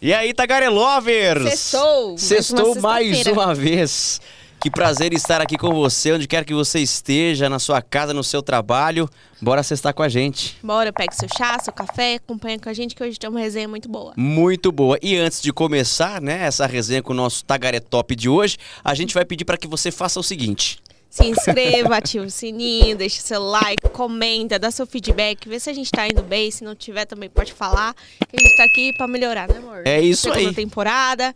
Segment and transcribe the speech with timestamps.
[0.00, 1.42] E aí, Tagarelovers?
[1.42, 2.10] Sextou!
[2.10, 4.20] mais Sextou uma mais uma vez.
[4.60, 8.22] Que prazer estar aqui com você, onde quer que você esteja, na sua casa, no
[8.22, 9.08] seu trabalho.
[9.42, 10.56] Bora sextar com a gente.
[10.62, 13.66] Bora, pega seu chá, seu café, acompanha com a gente que hoje tem uma resenha
[13.66, 14.12] muito boa.
[14.16, 14.96] Muito boa.
[15.02, 18.94] E antes de começar, né, essa resenha com o nosso Tagaré Top de hoje, a
[18.94, 20.78] gente vai pedir para que você faça o seguinte.
[21.10, 25.72] Se inscreva, ativa o sininho, deixa seu like, comenta, dá seu feedback, vê se a
[25.72, 27.94] gente tá indo bem, se não tiver também pode falar.
[27.94, 29.82] Que a gente tá aqui pra melhorar, né, amor?
[29.86, 30.54] É isso Segunda aí.
[30.54, 31.34] temporada,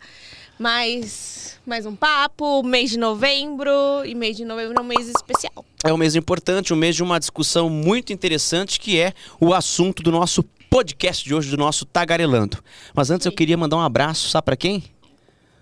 [0.58, 5.64] mais, mais um papo, mês de novembro, e mês de novembro é um mês especial.
[5.82, 10.02] É um mês importante, um mês de uma discussão muito interessante, que é o assunto
[10.02, 12.62] do nosso podcast de hoje, do nosso Tagarelando.
[12.94, 14.84] Mas antes eu queria mandar um abraço, sabe para quem?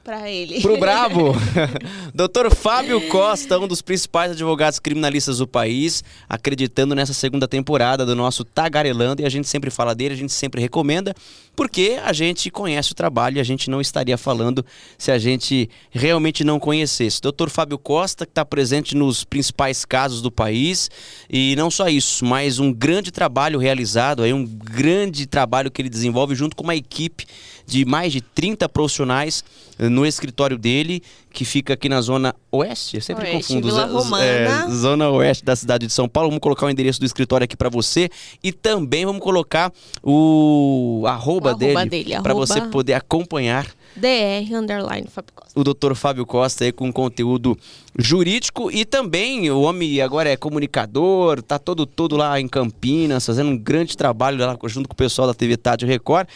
[0.03, 0.63] Pra ele.
[0.63, 1.35] Pro Brabo!
[2.15, 8.17] Doutor Fábio Costa, um dos principais advogados criminalistas do país, acreditando nessa segunda temporada do
[8.17, 11.15] nosso Tagarelando, e a gente sempre fala dele, a gente sempre recomenda,
[11.55, 14.65] porque a gente conhece o trabalho e a gente não estaria falando
[14.97, 17.21] se a gente realmente não conhecesse.
[17.21, 20.91] Doutor Fábio Costa, que está presente nos principais casos do país,
[21.29, 25.91] e não só isso, mas um grande trabalho realizado, aí um grande trabalho que ele
[25.91, 27.27] desenvolve junto com uma equipe
[27.71, 29.45] de mais de 30 profissionais
[29.79, 33.87] eh, no escritório dele, que fica aqui na zona oeste, eu sempre Oeste, confundo, Vila
[33.87, 34.25] Romana.
[34.25, 36.29] é, zona oeste da cidade de São Paulo.
[36.31, 38.11] Vamos colocar o endereço do escritório aqui para você
[38.43, 43.67] e também vamos colocar o arroba, O arroba dele, dele, para arroba- você poder acompanhar
[43.97, 45.61] DR underline Fábio Costa.
[45.61, 45.95] o Dr.
[45.95, 47.59] Fábio Costa aí com conteúdo
[47.99, 53.51] jurídico e também o homem agora é comunicador, tá todo todo lá em Campinas, fazendo
[53.51, 56.29] um grande trabalho lá junto com o pessoal da TV Tádio Record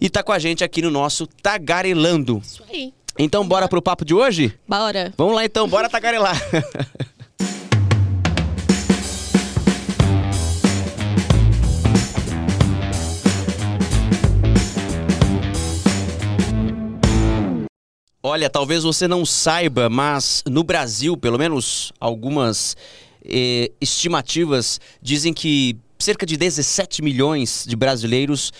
[0.00, 2.40] e tá com a gente aqui no nosso Tagarelando.
[2.44, 2.92] Isso aí.
[3.18, 4.54] Então bora pro papo de hoje?
[4.66, 5.12] Bora.
[5.18, 6.40] Vamos lá então, bora tagarelar.
[18.24, 22.76] Olha, talvez você não saiba, mas no Brasil, pelo menos algumas
[23.24, 28.52] eh, estimativas dizem que cerca de 17 milhões de brasileiros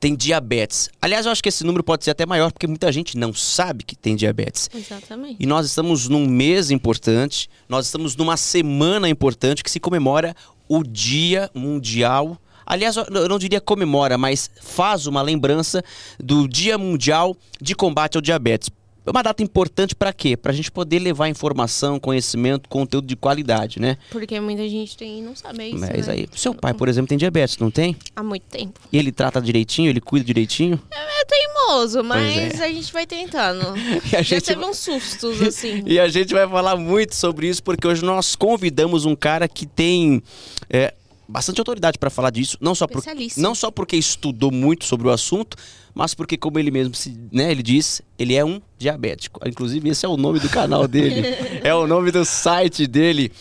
[0.00, 0.88] têm diabetes.
[1.02, 3.84] Aliás, eu acho que esse número pode ser até maior porque muita gente não sabe
[3.84, 4.70] que tem diabetes.
[4.74, 5.36] Exatamente.
[5.38, 10.34] E nós estamos num mês importante, nós estamos numa semana importante que se comemora
[10.66, 12.38] o Dia Mundial.
[12.64, 15.84] Aliás, eu eu não diria comemora, mas faz uma lembrança
[16.18, 18.70] do Dia Mundial de Combate ao Diabetes.
[19.10, 20.36] É uma data importante para quê?
[20.36, 23.96] Para a gente poder levar informação, conhecimento, conteúdo de qualidade, né?
[24.08, 26.12] Porque muita gente tem não sabe isso, Mas né?
[26.12, 27.96] aí, seu pai, por exemplo, tem diabetes, não tem?
[28.14, 28.78] Há muito tempo.
[28.92, 30.80] E ele trata direitinho, ele cuida direitinho?
[30.92, 33.74] É teimoso, mas Pois a gente vai tentando.
[34.12, 35.82] E a Já gente teve uns sustos, assim.
[35.90, 39.66] E a gente vai falar muito sobre isso porque hoje nós convidamos um cara que
[39.66, 40.22] tem
[40.68, 40.94] é,
[41.30, 43.02] bastante autoridade para falar disso, não só, por,
[43.36, 45.56] não só porque estudou muito sobre o assunto,
[45.94, 49.40] mas porque como ele mesmo se, né, ele diz, ele é um diabético.
[49.46, 51.22] Inclusive esse é o nome do canal dele,
[51.62, 53.32] é o nome do site dele.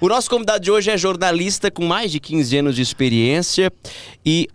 [0.00, 3.72] O nosso convidado de hoje é jornalista com mais de 15 anos de experiência
[4.24, 4.48] e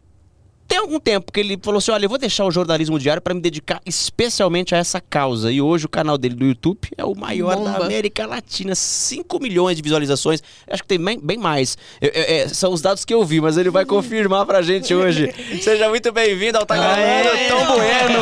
[0.72, 3.34] tem algum tempo que ele falou assim: olha, eu vou deixar o jornalismo diário para
[3.34, 5.52] me dedicar especialmente a essa causa.
[5.52, 7.86] E hoje o canal dele do YouTube é o maior da Bomba.
[7.86, 10.42] América Latina 5 milhões de visualizações.
[10.70, 11.78] Acho que tem bem, bem mais.
[12.00, 14.96] Eu- eu- é, são os dados que eu vi, mas ele vai confirmar pra gente
[14.96, 15.30] hoje.
[15.62, 17.50] Seja muito bem-vindo ao Tagarelando, Aê!
[17.50, 18.22] Tom Bueno.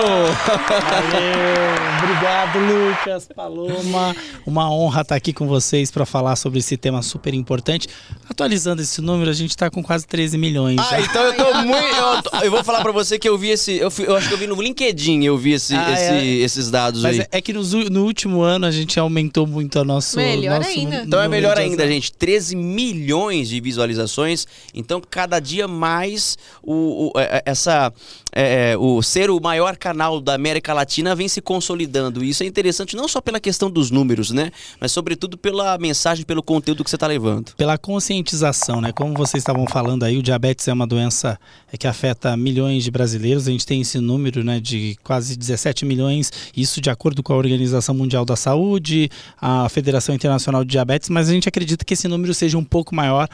[0.90, 4.16] Valeu, obrigado Lucas, Paloma.
[4.46, 7.88] Uma honra estar aqui com vocês para falar sobre esse tema super importante.
[8.30, 10.80] Atualizando esse número, a gente está com quase 13 milhões.
[10.80, 11.02] Ah, já.
[11.02, 11.96] então eu tô muito.
[11.96, 13.78] Eu, tô- eu vou falar pra você que eu vi esse.
[13.78, 16.26] Eu, fui- eu acho que eu vi no LinkedIn, eu vi esse, Ah, esse- é.
[16.26, 17.26] esses dados Mas aí.
[17.32, 20.18] é, é que nos no último ano a gente aumentou muito o nosso.
[20.18, 21.04] Melhor nosso ainda.
[21.06, 21.90] Então é melhor ainda, acesso.
[21.94, 22.12] gente.
[22.14, 24.46] 13 milhões de visualizações.
[24.74, 27.92] Então, cada dia mais o, o- é- é- essa,
[28.34, 32.24] é, é, o ser o maior canal da América Latina vem se consolidando.
[32.24, 34.52] E isso é interessante não só pela questão dos números, né?
[34.80, 37.54] Mas sobretudo pela mensagem, pelo conteúdo que você está levando.
[37.56, 38.92] Pela conscientização, né?
[38.92, 41.40] Como vocês estavam falando aí, o diabetes é uma doença
[41.72, 43.48] é, que afeta milhões de brasileiros.
[43.48, 46.32] A gente tem esse número, né, de quase 17 milhões.
[46.56, 49.10] Isso de acordo com a Organização Mundial da Saúde,
[49.40, 51.10] a Federação Internacional de Diabetes.
[51.10, 53.30] Mas a gente acredita que esse número seja um pouco maior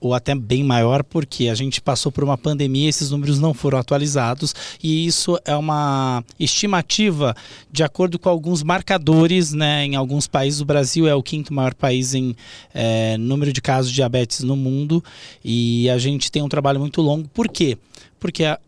[0.00, 3.78] ou até bem maior, porque a gente passou por uma pandemia, esses números não foram
[3.78, 7.34] atualizados, e isso é uma estimativa
[7.72, 9.84] de acordo com alguns marcadores, né?
[9.84, 12.36] Em alguns países, o Brasil é o quinto maior país em
[12.74, 15.02] eh, número de casos de diabetes no mundo,
[15.44, 17.28] e a gente tem um trabalho muito longo.
[17.28, 17.78] Por quê?
[18.18, 18.58] Porque a,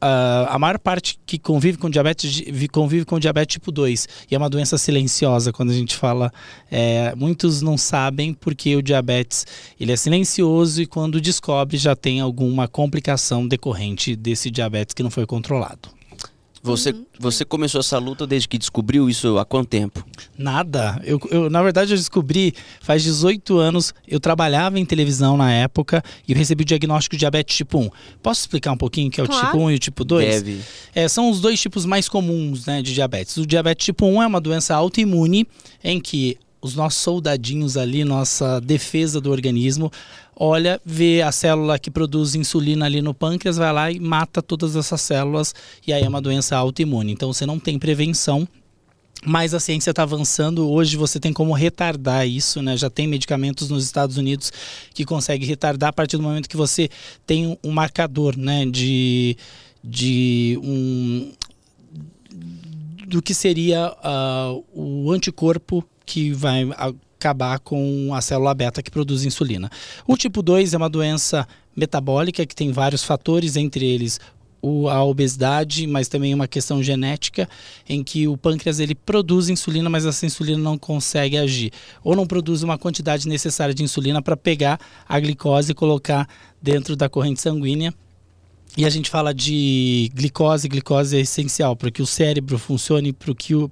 [0.00, 4.38] a, a maior parte que convive com diabetes convive com diabetes tipo 2 e é
[4.38, 6.32] uma doença silenciosa quando a gente fala
[6.70, 9.46] é, muitos não sabem porque o diabetes
[9.80, 15.10] ele é silencioso e quando descobre já tem alguma complicação decorrente desse diabetes que não
[15.10, 15.88] foi controlado
[16.64, 17.04] Você, Uhum.
[17.20, 20.02] você começou essa luta desde que descobriu isso há quanto tempo?
[20.36, 20.98] Nada.
[21.04, 23.92] Eu, eu, na verdade, eu descobri faz 18 anos.
[24.08, 27.90] Eu trabalhava em televisão na época e eu recebi o diagnóstico de diabetes tipo 1.
[28.22, 29.46] Posso explicar um pouquinho o que é o Claro.
[29.46, 30.42] tipo 1 e o tipo 2?
[30.42, 30.60] Deve.
[30.94, 33.36] É, são os dois tipos mais comuns né, de diabetes.
[33.36, 35.46] O diabetes tipo 1 é uma doença autoimune
[35.84, 39.92] em que os nossos soldadinhos ali, nossa defesa do organismo,
[40.36, 44.76] olha, vê a célula que produz insulina ali no pâncreas, vai lá e mata todas
[44.76, 45.54] essas células
[45.86, 47.12] e aí é uma doença autoimune.
[47.12, 48.46] Então você não tem prevenção.
[49.26, 50.70] Mas a ciência está avançando.
[50.70, 52.76] Hoje você tem como retardar isso, né?
[52.76, 54.52] Já tem medicamentos nos Estados Unidos
[54.92, 56.90] que conseguem retardar a partir do momento que você
[57.26, 58.66] tem um marcador, né?
[58.66, 59.34] De,
[59.82, 61.32] de um
[63.06, 66.68] do que seria ah, o anticorpo que vai
[67.24, 69.70] acabar com a célula beta que produz insulina.
[70.06, 74.20] O tipo 2 é uma doença metabólica que tem vários fatores, entre eles
[74.90, 77.46] a obesidade, mas também uma questão genética
[77.86, 81.70] em que o pâncreas ele produz insulina, mas essa insulina não consegue agir
[82.02, 86.26] ou não produz uma quantidade necessária de insulina para pegar a glicose e colocar
[86.62, 87.92] dentro da corrente sanguínea.
[88.76, 93.14] E a gente fala de glicose, glicose é essencial para que o cérebro funcione,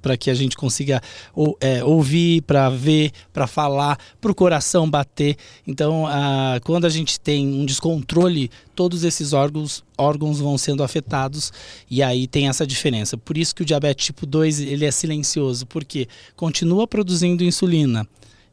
[0.01, 1.01] para que, a gente consiga
[1.35, 5.37] ou- é, ouvir, para ver, para falar, para o coração bater.
[5.67, 11.53] Então, ah, quando a gente tem um descontrole, todos esses órgãos, órgãos vão sendo afetados
[11.91, 13.19] e aí tem essa diferença.
[13.19, 16.07] Por isso que o diabetes tipo 2 ele é silencioso, porque
[16.37, 18.07] continua produzindo insulina.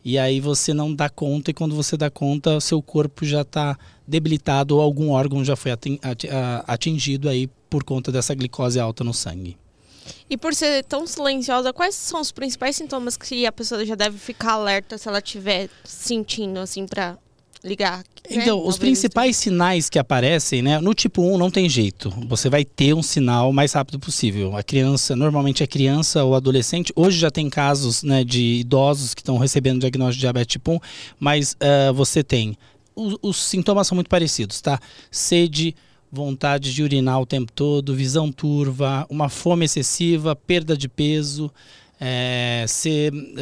[0.03, 3.77] E aí você não dá conta, e quando você dá conta, seu corpo já está
[4.09, 8.79] debilitado ou algum órgão já foi atin- ati- a- atingido aí por conta dessa glicose
[8.79, 9.55] alta no sangue.
[10.29, 14.17] E por ser tão silenciosa, quais são os principais sintomas que a pessoa já deve
[14.17, 17.17] ficar alerta se ela estiver sentindo, assim, pra
[17.63, 17.97] ligar?
[17.99, 18.03] né?
[18.31, 20.79] Então, os principais sinais que aparecem, né?
[20.79, 22.09] No tipo 1 não tem jeito.
[22.27, 24.55] Você vai ter um sinal o mais rápido possível.
[24.55, 26.93] A criança, normalmente é criança ou adolescente.
[26.95, 30.79] Hoje já tem casos né, de idosos que estão recebendo diagnóstico de diabetes tipo 1,
[31.19, 32.55] mas ah, você tem.
[32.99, 34.79] O- os sintomas são muito parecidos, tá?
[35.11, 35.75] Sede,
[36.11, 41.51] vontade de urinar o tempo todo, visão turva, uma fome excessiva, perda de peso.
[42.01, 42.65] É,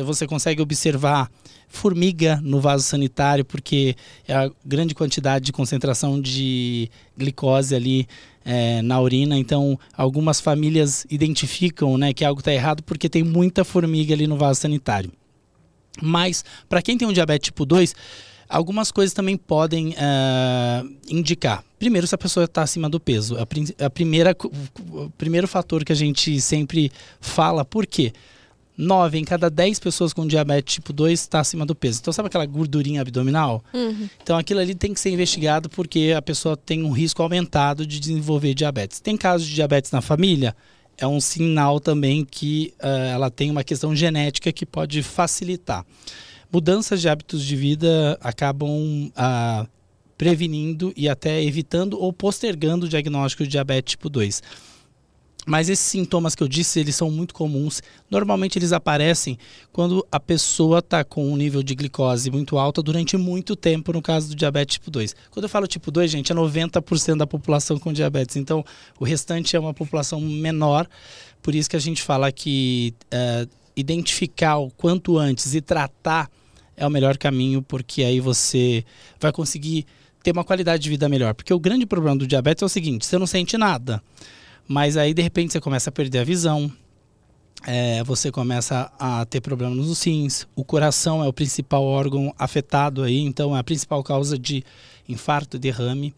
[0.05, 1.29] você consegue observar
[1.67, 3.95] formiga no vaso sanitário, porque
[4.27, 8.07] é a grande quantidade de concentração de glicose ali
[8.43, 9.37] é, na urina.
[9.37, 14.37] Então, algumas famílias identificam né, que algo está errado porque tem muita formiga ali no
[14.37, 15.11] vaso sanitário.
[16.01, 17.93] Mas, para quem tem um diabetes tipo 2,
[18.49, 21.63] algumas coisas também podem ah, indicar.
[21.79, 23.37] Primeiro, se a pessoa está acima do peso.
[23.37, 24.35] A, a primeira,
[24.91, 28.13] o primeiro fator que a gente sempre fala, por quê?
[28.77, 31.99] 9 em cada 10 pessoas com diabetes tipo 2 está acima do peso.
[31.99, 33.63] Então, sabe aquela gordurinha abdominal?
[33.73, 34.07] Uhum.
[34.21, 37.99] Então, aquilo ali tem que ser investigado porque a pessoa tem um risco aumentado de
[37.99, 38.99] desenvolver diabetes.
[38.99, 40.55] Tem casos de diabetes na família?
[40.95, 45.83] É um sinal também que ah, ela tem uma questão genética que pode facilitar.
[46.51, 49.67] Mudanças de hábitos de vida acabam ah,
[50.17, 54.41] prevenindo e até evitando ou postergando o diagnóstico de diabetes tipo 2.
[55.47, 57.81] Mas esses sintomas que eu disse, eles são muito comuns.
[58.11, 59.37] Normalmente eles aparecem
[59.71, 64.01] quando a pessoa está com um nível de glicose muito alta durante muito tempo, no
[64.01, 65.15] caso do diabetes tipo 2.
[65.31, 68.35] Quando eu falo tipo 2, gente, é 90% da população com diabetes.
[68.35, 68.61] Então,
[68.99, 70.85] o restante é uma população menor.
[71.41, 76.29] Por isso que a gente fala que eh, identificar o quanto antes e tratar
[76.77, 78.85] é o melhor caminho, porque aí você
[79.19, 79.85] vai conseguir
[80.23, 81.33] ter uma qualidade de vida melhor.
[81.33, 84.01] Porque o grande problema do diabetes é o seguinte: você não sente nada.
[84.67, 86.71] Mas aí, de repente, você começa a perder a visão,
[87.65, 93.03] é, você começa a ter problemas nos rins, o coração é o principal órgão afetado
[93.03, 94.63] aí, então é a principal causa de
[95.07, 96.13] infarto, derrame.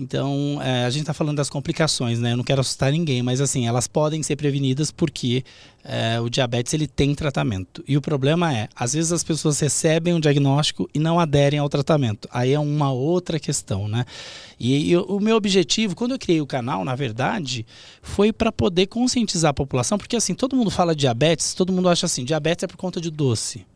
[0.00, 2.32] Então, é, a gente está falando das complicações, né?
[2.32, 5.44] Eu não quero assustar ninguém, mas assim, elas podem ser prevenidas porque
[5.84, 7.84] é, o diabetes ele tem tratamento.
[7.86, 11.68] E o problema é, às vezes as pessoas recebem um diagnóstico e não aderem ao
[11.68, 12.26] tratamento.
[12.32, 14.06] Aí é uma outra questão, né?
[14.58, 17.66] E, e o meu objetivo, quando eu criei o canal, na verdade,
[18.00, 22.06] foi para poder conscientizar a população, porque assim, todo mundo fala diabetes, todo mundo acha
[22.06, 23.66] assim, diabetes é por conta de doce.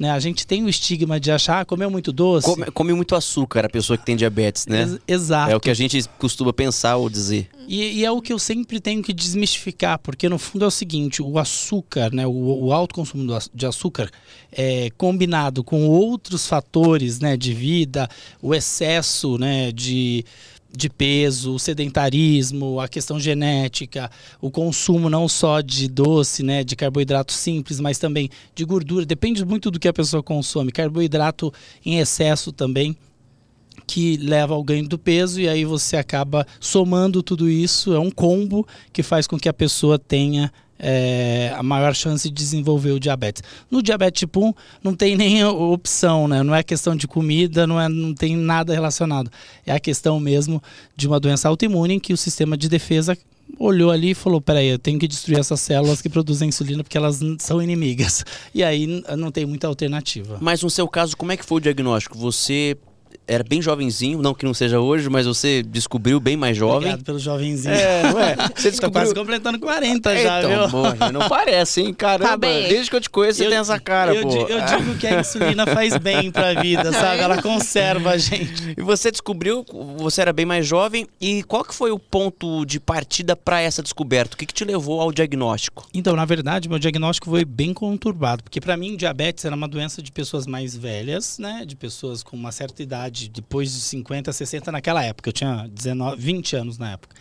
[0.00, 0.10] Né?
[0.10, 2.46] A gente tem o estigma de achar, ah, comeu muito doce.
[2.46, 4.80] Come, come muito açúcar a pessoa que tem diabetes, né?
[4.80, 5.52] Ex- exato.
[5.52, 7.50] É o que a gente costuma pensar ou dizer.
[7.68, 10.70] E, e é o que eu sempre tenho que desmistificar, porque no fundo é o
[10.70, 14.10] seguinte: o açúcar, né, o, o alto consumo de açúcar,
[14.50, 18.08] é, combinado com outros fatores né, de vida,
[18.40, 20.24] o excesso né, de,
[20.72, 24.10] de peso, o sedentarismo, a questão genética,
[24.40, 29.44] o consumo não só de doce, né, de carboidrato simples, mas também de gordura, depende
[29.44, 31.52] muito do que a pessoa consome, carboidrato
[31.84, 32.96] em excesso também
[33.86, 38.10] que leva ao ganho do peso e aí você acaba somando tudo isso, é um
[38.10, 42.98] combo que faz com que a pessoa tenha é, a maior chance de desenvolver o
[42.98, 43.42] diabetes.
[43.70, 46.42] No diabetes tipo 1 não tem nem opção, né?
[46.42, 49.30] Não é questão de comida, não, é, não tem nada relacionado.
[49.66, 50.62] É a questão mesmo
[50.96, 53.16] de uma doença autoimune em que o sistema de defesa
[53.58, 56.96] olhou ali e falou: peraí, eu tenho que destruir essas células que produzem insulina porque
[56.96, 58.24] elas são inimigas.
[58.52, 60.38] E aí não tem muita alternativa.
[60.40, 62.18] Mas no seu caso, como é que foi o diagnóstico?
[62.18, 62.76] Você
[63.26, 66.76] era bem jovenzinho, não que não seja hoje, mas você descobriu bem mais jovem.
[66.76, 67.74] Obrigado pelo jovenzinho.
[67.74, 68.36] É, não é?
[68.56, 68.80] Você descobriu...
[68.80, 70.68] Tô quase completando 40 já, então, viu?
[70.68, 71.94] Bom, não parece, hein?
[71.94, 74.34] Caramba, tá desde que eu te conheço você eu, tem essa cara, eu, pô.
[74.34, 77.20] Eu, eu digo que a insulina faz bem pra vida, sabe?
[77.20, 78.74] Ela conserva a gente.
[78.76, 79.64] E você descobriu,
[79.96, 83.82] você era bem mais jovem, e qual que foi o ponto de partida para essa
[83.82, 84.34] descoberta?
[84.34, 85.86] O que, que te levou ao diagnóstico?
[85.94, 90.02] Então, na verdade, meu diagnóstico foi bem conturbado, porque para mim diabetes era uma doença
[90.02, 91.64] de pessoas mais velhas, né?
[91.66, 95.28] De pessoas com uma certa idade, depois de 50, 60 naquela época.
[95.28, 97.16] Eu tinha 19, 20 anos na época.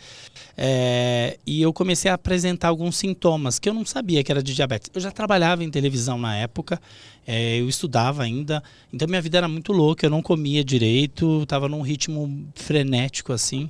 [0.62, 4.53] É, e eu comecei a apresentar alguns sintomas que eu não sabia que era de
[4.53, 4.89] diabetes.
[4.94, 6.82] Eu já trabalhava em televisão na época,
[7.25, 11.70] é, eu estudava ainda, então minha vida era muito louca, eu não comia direito, estava
[11.70, 13.70] num ritmo frenético assim.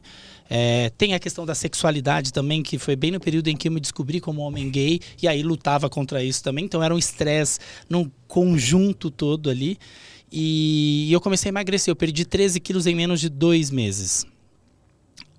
[0.49, 3.71] É, tem a questão da sexualidade também, que foi bem no período em que eu
[3.71, 7.59] me descobri como homem gay, e aí lutava contra isso também, então era um estresse
[7.87, 9.77] num conjunto todo ali.
[10.31, 11.91] E eu comecei a emagrecer.
[11.91, 14.25] Eu perdi 13 quilos em menos de dois meses.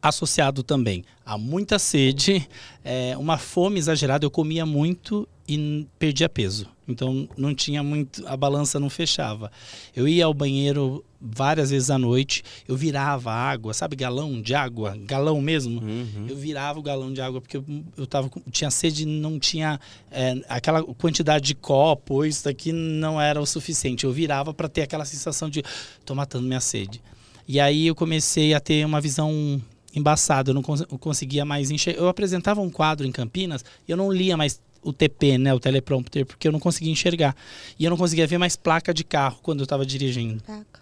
[0.02, 2.49] Associado também a muita sede,
[2.82, 4.25] é, uma fome exagerada.
[4.25, 6.66] Eu comia muito e perdia peso.
[6.90, 9.50] Então não tinha muito, a balança não fechava.
[9.94, 14.97] Eu ia ao banheiro várias vezes à noite, eu virava água, sabe, galão de água,
[15.02, 15.80] galão mesmo.
[15.80, 16.26] Uhum.
[16.28, 17.64] Eu virava o galão de água porque eu,
[17.97, 19.78] eu tava, tinha sede, não tinha
[20.11, 24.04] é, aquela quantidade de copo, isso daqui não era o suficiente.
[24.04, 25.62] Eu virava para ter aquela sensação de
[26.04, 27.02] tô matando minha sede.
[27.47, 29.61] E aí eu comecei a ter uma visão
[29.94, 32.00] embaçada, eu não cons conseguia mais enxergar.
[32.00, 35.60] Eu apresentava um quadro em Campinas e eu não lia mais o TP, né, o
[35.60, 37.37] teleprompter, porque eu não conseguia enxergar.
[37.78, 40.42] E eu não conseguia ver mais placa de carro quando eu estava dirigindo.
[40.42, 40.80] Placa.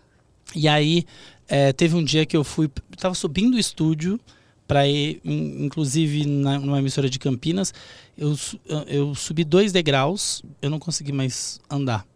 [0.55, 1.05] E aí,
[1.49, 4.19] é, teve um dia que eu fui, estava subindo o estúdio
[4.67, 7.73] para ir, inclusive na, numa emissora de Campinas,
[8.17, 8.37] eu,
[8.87, 12.07] eu subi dois degraus, eu não consegui mais andar.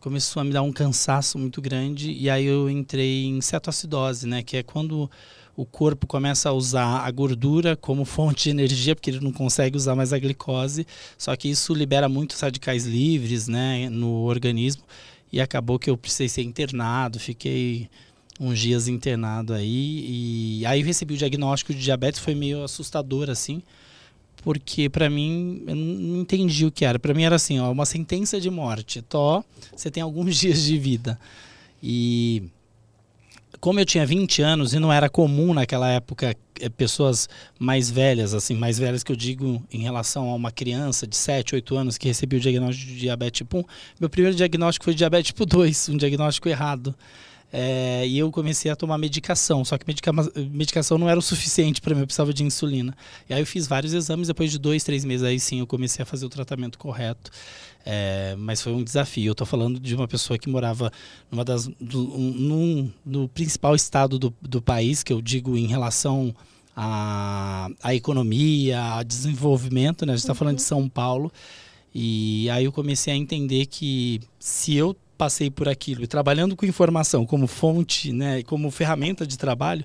[0.00, 4.42] Começou a me dar um cansaço muito grande e aí eu entrei em cetoacidose, né,
[4.42, 5.08] que é quando
[5.56, 9.76] o corpo começa a usar a gordura como fonte de energia, porque ele não consegue
[9.76, 10.86] usar mais a glicose.
[11.18, 14.82] Só que isso libera muitos radicais livres né, no organismo.
[15.30, 17.88] E acabou que eu precisei ser internado, fiquei
[18.40, 20.60] uns dias internado aí.
[20.60, 23.62] E aí recebi o diagnóstico de diabetes, foi meio assustador assim.
[24.42, 26.98] Porque para mim, eu não entendi o que era.
[26.98, 29.02] Para mim era assim, ó, uma sentença de morte.
[29.02, 29.44] Tó,
[29.74, 31.18] você tem alguns dias de vida.
[31.82, 32.44] E
[33.60, 37.28] como eu tinha 20 anos e não era comum naquela época eh, pessoas
[37.58, 41.54] mais velhas, assim, mais velhas que eu digo em relação a uma criança de 7,
[41.54, 43.64] 8 anos que recebeu o diagnóstico de diabetes tipo 1,
[44.00, 46.94] meu primeiro diagnóstico foi diabetes tipo 2, um diagnóstico errado.
[47.54, 50.10] É, e eu comecei a tomar medicação, só que medica
[50.50, 52.96] medicação não era o suficiente para mim, eu precisava de insulina.
[53.28, 56.02] E aí eu fiz vários exames, depois de dois, três meses, aí sim eu comecei
[56.02, 57.30] a fazer o tratamento correto.
[57.84, 59.26] É, mas foi um desafio.
[59.26, 60.90] Eu estou falando de uma pessoa que morava
[61.30, 65.66] numa das, do, um, num, no principal estado do, do país, que eu digo em
[65.66, 66.34] relação
[66.76, 70.12] à, à economia, a desenvolvimento, né?
[70.12, 70.38] A gente está uhum.
[70.38, 71.32] falando de São Paulo.
[71.94, 76.66] E aí eu comecei a entender que se eu passei por aquilo e trabalhando com
[76.66, 79.84] informação como fonte, né, como ferramenta de trabalho,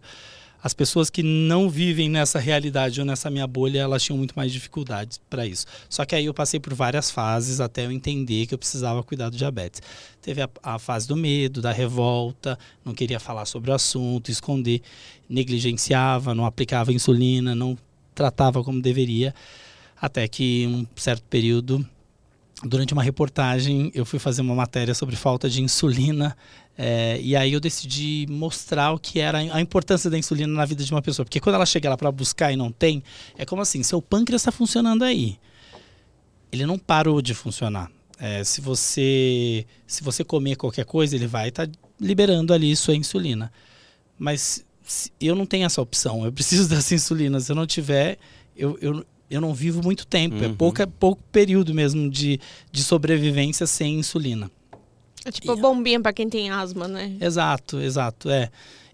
[0.62, 4.52] as pessoas que não vivem nessa realidade ou nessa minha bolha, elas tinham muito mais
[4.52, 5.66] dificuldades para isso.
[5.90, 9.30] Só que aí eu passei por várias fases até eu entender que eu precisava cuidar
[9.30, 9.82] do diabetes.
[10.22, 14.82] Teve a, a fase do medo, da revolta, não queria falar sobre o assunto, esconder,
[15.30, 17.78] negligenciava, não aplicava insulina, não
[18.16, 19.34] tratava como deveria,
[20.02, 21.88] até que um certo período
[22.64, 26.36] durante uma reportagem, eu fui fazer uma matéria sobre falta de insulina.
[26.78, 30.84] É, e aí eu decidi mostrar o que era a importância da insulina na vida
[30.84, 31.26] de uma pessoa.
[31.26, 33.04] Porque quando ela chega lá para buscar e não tem,
[33.38, 35.38] é como assim, seu pâncreas está funcionando aí.
[36.52, 37.92] Ele não parou de funcionar.
[38.20, 42.96] É, se você se você comer qualquer coisa, ele vai estar tá liberando ali sua
[42.96, 43.52] insulina.
[44.18, 44.66] Mas
[45.20, 46.26] eu não tenho essa opção.
[46.26, 47.40] Eu preciso dessa insulina.
[47.40, 48.18] Se eu não tiver,
[48.56, 50.36] eu, eu, eu não vivo muito tempo.
[50.36, 50.53] É uhum.
[50.53, 52.39] É pouca, pouco período mesmo de,
[52.72, 54.50] de sobrevivência sem insulina.
[55.25, 57.15] É tipo bombinha para quem tem asma, né?
[57.19, 58.29] Exato, exato.
[58.29, 58.50] É.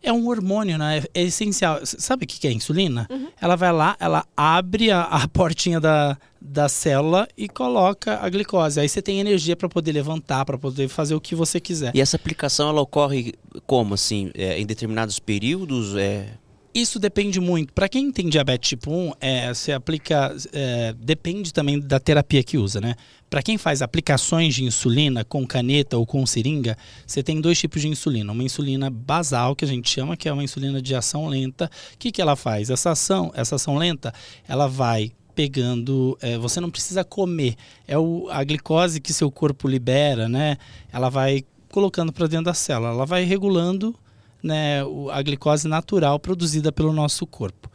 [0.06, 0.98] É um hormônio, né?
[1.14, 1.80] É, é essencial.
[1.86, 3.08] Sabe o que é insulina?
[3.10, 3.30] Uhum.
[3.40, 8.82] Ela vai lá, ela abre a, a portinha da, da célula e coloca a glicose.
[8.82, 11.96] Aí você tem energia para poder levantar, para poder fazer o que você quiser.
[11.96, 13.34] E essa aplicação ela ocorre
[13.66, 14.30] como assim?
[14.34, 15.96] É, em determinados períodos?
[15.96, 16.34] É...
[16.74, 17.72] Isso depende muito.
[17.72, 20.36] Para quem tem diabetes tipo 1, é, você aplica.
[20.52, 22.96] É, depende também da terapia que usa, né?
[23.30, 26.76] Para quem faz aplicações de insulina com caneta ou com seringa,
[27.06, 28.32] você tem dois tipos de insulina.
[28.32, 31.70] Uma insulina basal, que a gente chama, que é uma insulina de ação lenta.
[31.94, 32.72] O que, que ela faz?
[32.72, 34.12] Essa ação, essa ação lenta,
[34.48, 36.18] ela vai pegando.
[36.22, 37.56] É, você não precisa comer.
[37.88, 40.58] É o, a glicose que seu corpo libera, né?
[40.92, 42.92] Ela vai colocando para dentro da célula.
[42.94, 43.96] Ela vai regulando
[44.44, 44.82] né,
[45.12, 47.72] a glicose natural produzida pelo nosso corpo.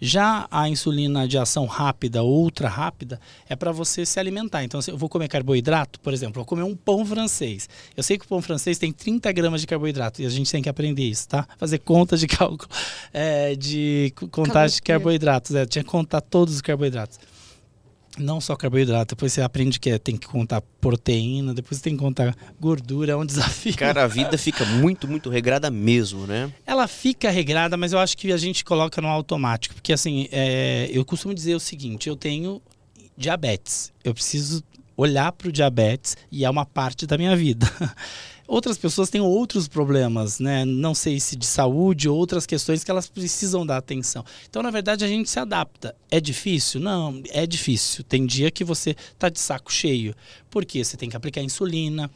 [0.00, 4.62] Já a insulina de ação rápida, ultra rápida, é para você se alimentar.
[4.62, 7.68] Então, se eu vou comer carboidrato, por exemplo, vou comer um pão francês.
[7.96, 10.62] Eu sei que o pão francês tem 30 gramas de carboidrato e a gente tem
[10.62, 11.48] que aprender isso, tá?
[11.58, 12.70] Fazer conta de cálculo,
[13.12, 15.54] é, de contagem de carboidratos.
[15.54, 17.18] É, tinha que contar todos os carboidratos
[18.18, 22.00] não só carboidrato, depois você aprende que é, tem que contar proteína, depois tem que
[22.02, 23.74] contar gordura, é um desafio.
[23.76, 26.52] Cara, a vida fica muito, muito regrada mesmo, né?
[26.66, 30.88] Ela fica regrada, mas eu acho que a gente coloca no automático, porque assim, é,
[30.92, 32.60] eu costumo dizer o seguinte, eu tenho
[33.16, 34.62] diabetes, eu preciso
[34.96, 37.70] olhar para o diabetes e é uma parte da minha vida.
[38.48, 40.64] Outras pessoas têm outros problemas, né?
[40.64, 44.24] Não sei se de saúde, outras questões que elas precisam dar atenção.
[44.48, 45.94] Então, na verdade, a gente se adapta.
[46.10, 46.80] É difícil?
[46.80, 48.02] Não, é difícil.
[48.02, 50.14] Tem dia que você tá de saco cheio,
[50.48, 52.10] porque você tem que aplicar insulina,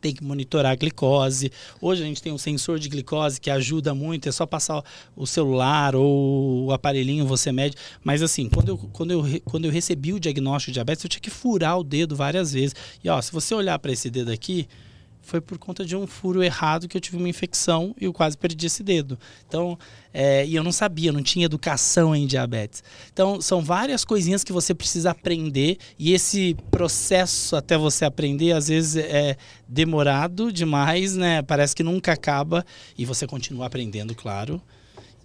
[0.00, 1.52] tem que monitorar a glicose.
[1.78, 4.82] Hoje a gente tem um sensor de glicose que ajuda muito, é só passar
[5.14, 7.76] o celular ou o aparelhinho, você mede.
[8.02, 11.20] Mas assim, quando eu, quando eu, quando eu recebi o diagnóstico de diabetes, eu tinha
[11.20, 12.74] que furar o dedo várias vezes.
[13.04, 14.66] E ó, se você olhar para esse dedo aqui,
[15.30, 18.36] foi por conta de um furo errado que eu tive uma infecção e eu quase
[18.36, 19.16] perdi esse dedo.
[19.46, 19.78] Então,
[20.12, 22.82] é, e eu não sabia, não tinha educação em diabetes.
[23.12, 28.66] Então, são várias coisinhas que você precisa aprender e esse processo até você aprender, às
[28.66, 29.36] vezes é
[29.68, 31.42] demorado demais, né?
[31.42, 32.66] Parece que nunca acaba
[32.98, 34.60] e você continua aprendendo, claro.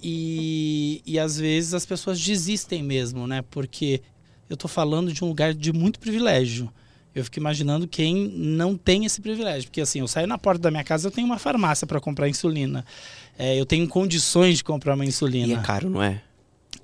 [0.04, 3.42] E, e às vezes as pessoas desistem mesmo, né?
[3.50, 4.04] Porque
[4.48, 6.72] eu estou falando de um lugar de muito privilégio
[7.16, 9.70] eu fico imaginando quem não tem esse privilégio.
[9.70, 12.28] Porque assim, eu saio na porta da minha casa, eu tenho uma farmácia para comprar
[12.28, 12.86] insulina.
[13.40, 15.48] É, eu tenho condições de comprar uma insulina.
[15.48, 16.22] E é caro, não é?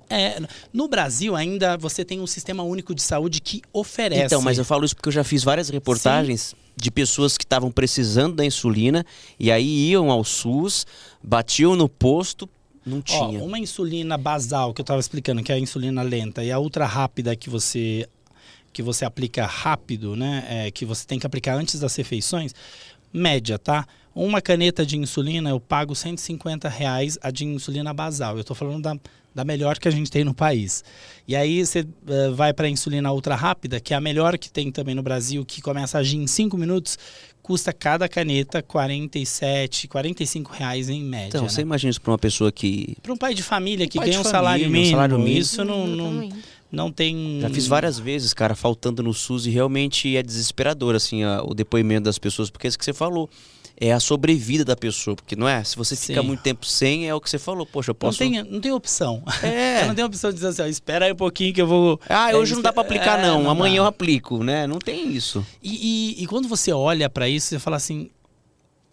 [0.08, 0.40] É,
[0.72, 4.24] no Brasil ainda você tem um sistema único de saúde que oferece.
[4.24, 6.56] Então, mas eu falo isso porque eu já fiz várias reportagens Sim.
[6.76, 9.04] de pessoas que estavam precisando da insulina
[9.38, 10.86] e aí iam ao SUS,
[11.22, 12.48] batiam no posto,
[12.84, 13.40] não tinha.
[13.40, 16.58] Ó, uma insulina basal que eu estava explicando, que é a insulina lenta, e a
[16.58, 18.06] ultra rápida que você
[18.72, 20.46] que você aplica rápido, né?
[20.48, 22.54] É, que você tem que aplicar antes das refeições,
[23.12, 23.86] média, tá?
[24.14, 28.34] Uma caneta de insulina eu pago 150 reais a de insulina basal.
[28.34, 28.96] Eu estou falando da,
[29.34, 30.84] da melhor que a gente tem no país.
[31.26, 34.50] E aí você uh, vai para a insulina ultra rápida, que é a melhor que
[34.50, 36.98] tem também no Brasil, que começa a agir em 5 minutos,
[37.42, 41.28] custa cada caneta 47, 45 reais em média.
[41.28, 41.48] Então, né?
[41.48, 42.94] você imagina isso para uma pessoa que.
[43.02, 45.86] Para um pai de família que ganha um salário mínimo, um salário mínimo, isso não,
[45.86, 46.28] não,
[46.72, 47.38] não tem.
[47.42, 51.52] Já fiz várias vezes, cara, faltando no SUS e realmente é desesperador, assim, a, o
[51.52, 53.28] depoimento das pessoas, porque é isso que você falou.
[53.78, 55.62] É a sobrevida da pessoa, porque não é?
[55.64, 56.26] Se você fica Sim.
[56.26, 57.66] muito tempo sem, é o que você falou.
[57.66, 58.22] Poxa, eu posso.
[58.22, 59.22] Não tem, não tem opção.
[59.42, 59.84] É.
[59.88, 62.00] não tem opção de dizer assim, ó, espera aí um pouquinho que eu vou.
[62.08, 63.42] Ah, hoje é, não dá para aplicar, é, não.
[63.42, 63.50] não.
[63.50, 63.78] Amanhã dá.
[63.82, 64.66] eu aplico, né?
[64.66, 65.44] Não tem isso.
[65.62, 68.08] E, e, e quando você olha para isso, você fala assim.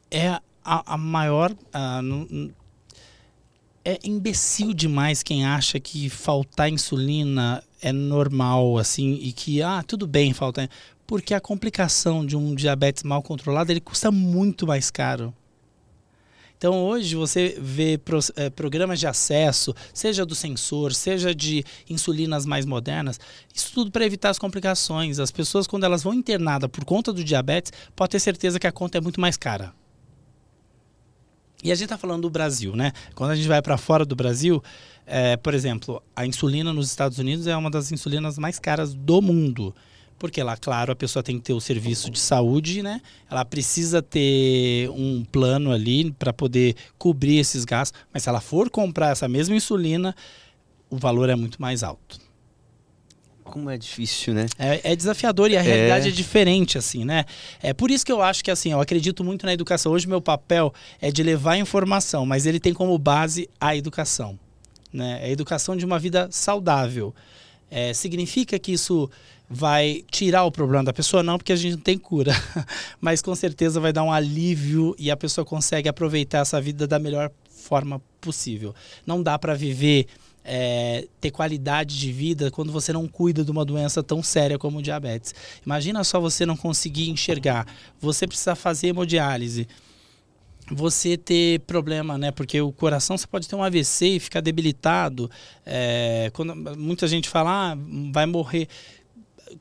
[0.10, 0.30] É
[0.66, 1.54] a, a maior.
[1.72, 2.02] A,
[3.86, 10.08] é imbecil demais quem acha que faltar insulina é normal, assim, e que, ah, tudo
[10.08, 10.70] bem faltar.
[11.08, 15.34] Porque a complicação de um diabetes mal controlado, ele custa muito mais caro.
[16.60, 17.98] Então hoje você vê
[18.36, 23.18] é, programas de acesso, seja do sensor, seja de insulinas mais modernas,
[23.56, 25.20] isso tudo para evitar as complicações.
[25.20, 28.74] As pessoas, quando elas vão internadas por conta do diabetes, pode ter certeza que a
[28.74, 29.74] conta é muito mais cara.
[31.64, 32.92] E a gente está falando do Brasil, né?
[33.16, 34.62] Quando a gente vai para fora do Brasil,
[35.10, 39.22] é, por exemplo, a insulina nos Estados Unidos é uma das insulinas mais caras do
[39.22, 39.76] mundo.
[40.20, 43.02] Porque lá, claro, a pessoa tem que ter o serviço de saúde, né?
[43.32, 48.00] Ela precisa ter um plano ali para poder cobrir esses gastos.
[48.14, 50.16] Mas se ela for comprar essa mesma insulina,
[50.90, 52.20] o valor é muito mais alto.
[53.46, 54.46] Como é difícil, né?
[54.60, 55.64] É, é desafiador e a é.
[55.64, 56.12] realidade é.
[56.12, 57.26] é diferente, assim, né?
[57.64, 59.92] É por isso que eu acho que, assim, eu acredito muito na educação.
[59.92, 64.38] Hoje, meu papel é de levar informação, mas ele tem como base a educação.
[64.92, 65.20] Né?
[65.22, 67.14] É a educação de uma vida saudável.
[67.70, 69.10] É, significa que isso
[69.50, 71.24] vai tirar o problema da pessoa?
[71.24, 72.34] Não, porque a gente não tem cura.
[73.02, 77.00] Mas com certeza vai dar um alívio e a pessoa consegue aproveitar essa vida da
[77.00, 78.76] melhor forma possível.
[79.06, 80.08] Não dá para viver,
[80.44, 84.80] é, ter qualidade de vida quando você não cuida de uma doença tão séria como
[84.80, 85.34] o diabetes.
[85.66, 87.68] Imagina só você não conseguir enxergar,
[88.00, 89.68] você precisa fazer hemodiálise
[90.72, 92.32] você ter problema, né?
[92.32, 95.30] Porque o coração você pode ter um AVC e ficar debilitado.
[95.66, 97.78] É, quando muita gente fala, ah,
[98.12, 98.68] vai morrer.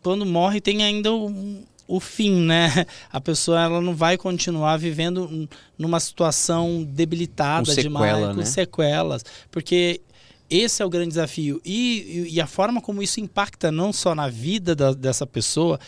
[0.03, 2.85] Quando morre tem ainda um, o fim, né?
[3.11, 8.44] A pessoa ela não vai continuar vivendo numa situação debilitada com sequela, demais, com né?
[8.44, 10.03] sequelas, porque
[10.51, 11.61] esse é o grande desafio.
[11.64, 15.79] E, e, a forma como isso impacta não só na vida da, dessa pessoa,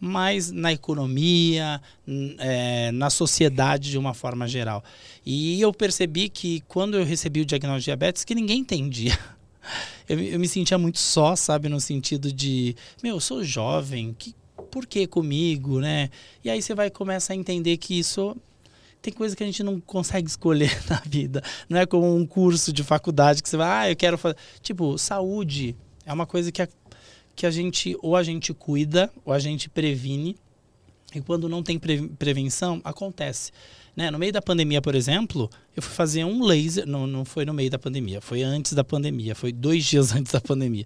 [0.00, 1.80] mas na economia,
[2.38, 4.82] é, na sociedade de uma forma geral.
[5.24, 9.18] E eu percebi que quando eu recebi o diagnóstico de diabetes, que ninguém entendia.
[10.08, 14.34] Eu, eu me sentia muito só, sabe, no sentido de, meu, eu sou jovem, que,
[14.70, 16.08] por que comigo, né?
[16.42, 18.34] E aí você vai começar a entender que isso
[19.02, 21.42] tem coisa que a gente não consegue escolher na vida.
[21.68, 24.36] Não é como um curso de faculdade que você vai, ah, eu quero fazer.
[24.62, 26.62] Tipo, saúde é uma coisa que
[27.38, 30.36] que a gente, ou a gente cuida, ou a gente previne.
[31.14, 33.52] E quando não tem pre prevenção, acontece.
[33.94, 34.10] Né?
[34.10, 36.84] No meio da pandemia, por exemplo, eu fui fazer um laser.
[36.84, 40.32] Não, não foi no meio da pandemia, foi antes da pandemia, foi dois dias antes
[40.32, 40.84] da pandemia.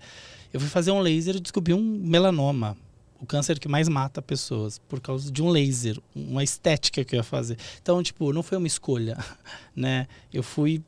[0.53, 2.77] Eu fui fazer um laser e descobri um melanoma
[3.19, 7.19] o câncer que mais mata pessoas por causa de um laser, uma estética que eu
[7.19, 7.57] ia fazer.
[7.81, 9.17] Então, tipo, não foi uma escolha,
[9.75, 10.07] né?
[10.31, 10.83] Eu fui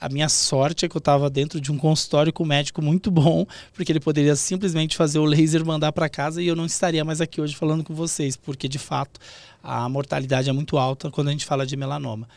[0.00, 3.10] a minha sorte é que eu estava dentro de um consultório com um médico muito
[3.10, 7.04] bom, porque ele poderia simplesmente fazer o laser mandar para casa e eu não estaria
[7.04, 9.20] mais aqui hoje falando com vocês, porque de fato
[9.62, 12.28] a mortalidade é muito alta quando a gente fala de melanoma.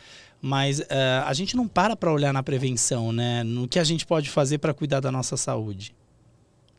[0.42, 0.84] Mas uh,
[1.26, 3.44] a gente não para para olhar na prevenção, né?
[3.44, 5.94] No que a gente pode fazer para cuidar da nossa saúde.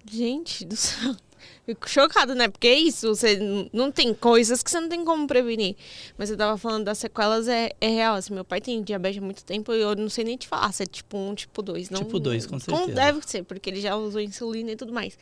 [0.10, 1.16] Gente do céu.
[1.66, 2.48] Fico chocada, né?
[2.48, 3.38] Porque é isso, você
[3.72, 5.76] não tem coisas que você não tem como prevenir.
[6.18, 8.16] Mas eu tava falando das sequelas, é, é real.
[8.16, 10.72] Assim, meu pai tem diabetes há muito tempo e eu não sei nem te falar
[10.72, 11.92] se é tipo 1, tipo 2.
[11.92, 12.82] Não, tipo 2, com certeza.
[12.82, 15.18] Como deve ser, porque ele já usou insulina e tudo mais.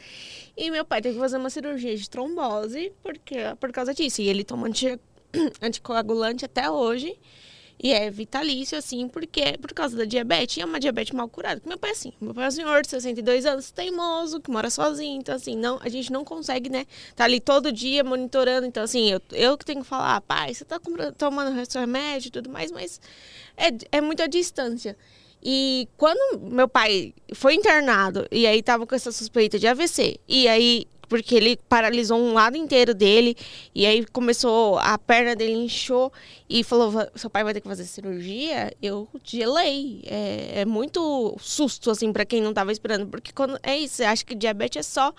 [0.55, 4.21] E meu pai tem que fazer uma cirurgia de trombose porque, por causa disso.
[4.21, 4.97] E ele toma anti,
[5.61, 7.17] anticoagulante até hoje.
[7.81, 10.57] E é vitalício, assim, porque por causa da diabetes.
[10.57, 11.61] E é uma diabetes mal curada.
[11.65, 12.11] Meu pai é assim.
[12.19, 15.17] Meu pai é um senhor de 62 anos, teimoso, que mora sozinho.
[15.19, 16.85] Então, assim, não, a gente não consegue, né?
[17.15, 18.67] Tá ali todo dia monitorando.
[18.67, 20.77] Então, assim, eu, eu que tenho que falar, pai, você tá
[21.17, 22.99] tomando seu remédio e tudo mais, mas
[23.55, 24.97] é, é muita distância.
[25.41, 30.49] E quando meu pai foi internado, e aí tava com essa suspeita de AVC, e
[30.49, 33.35] aí porque ele paralisou um lado inteiro dele
[33.75, 36.13] e aí começou a perna dele inchou
[36.47, 41.91] e falou seu pai vai ter que fazer cirurgia eu gelei é, é muito susto
[41.91, 45.13] assim para quem não estava esperando porque quando é isso acho que diabetes é só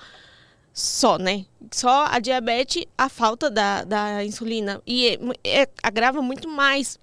[0.72, 1.44] só, né?
[1.72, 4.80] Só a diabetes, a falta da, da insulina.
[4.86, 6.96] E é, é, agrava muito mais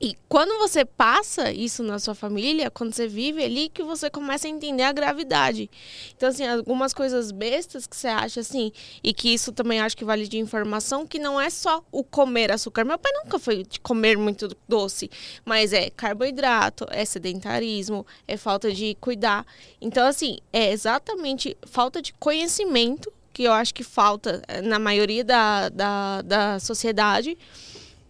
[0.00, 4.46] e quando você passa isso na sua família, quando você vive ali, que você começa
[4.46, 5.68] a entender a gravidade.
[6.16, 8.70] Então, assim, algumas coisas bestas que você acha assim,
[9.02, 12.52] e que isso também acho que vale de informação, que não é só o comer
[12.52, 12.84] açúcar.
[12.84, 15.10] Meu pai nunca foi de comer muito doce,
[15.44, 19.44] mas é carboidrato, é sedentarismo, é falta de cuidar.
[19.80, 25.24] Então, assim, é exatamente falta de conhecimento, que eu acho que falta eh, na maioria
[25.24, 27.36] da, da, da sociedade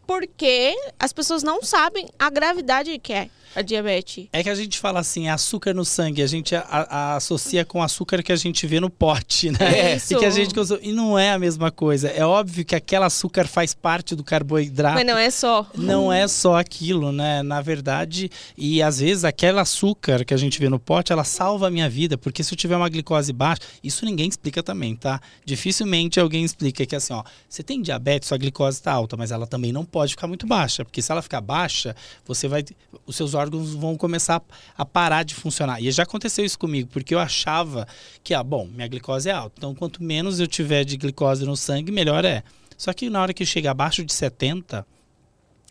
[0.08, 4.26] porque as pessoas não sabem a gravidade que é a diabetes.
[4.32, 7.82] É que a gente fala assim, açúcar no sangue, a gente a, a, associa com
[7.82, 9.58] açúcar que a gente vê no pote, né?
[9.90, 10.14] É isso.
[10.14, 12.08] E que a gente e não é a mesma coisa.
[12.08, 14.94] É óbvio que aquele açúcar faz parte do carboidrato.
[14.94, 15.66] Mas não é só.
[15.74, 17.42] Não é só aquilo, né?
[17.42, 21.68] Na verdade, e às vezes aquele açúcar que a gente vê no pote, ela salva
[21.68, 25.20] a minha vida, porque se eu tiver uma glicose baixa, isso ninguém explica também, tá?
[25.44, 29.46] Dificilmente alguém explica que assim, ó, você tem diabetes, sua glicose está alta, mas ela
[29.46, 32.64] também não pode ficar muito baixa, porque se ela ficar baixa, você vai
[33.06, 34.42] os seus órgãos vão começar
[34.76, 35.82] a parar de funcionar.
[35.82, 37.86] E já aconteceu isso comigo, porque eu achava
[38.22, 39.54] que, ah, bom, minha glicose é alta.
[39.58, 42.42] Então, quanto menos eu tiver de glicose no sangue, melhor é.
[42.76, 44.86] Só que na hora que chega abaixo de 70,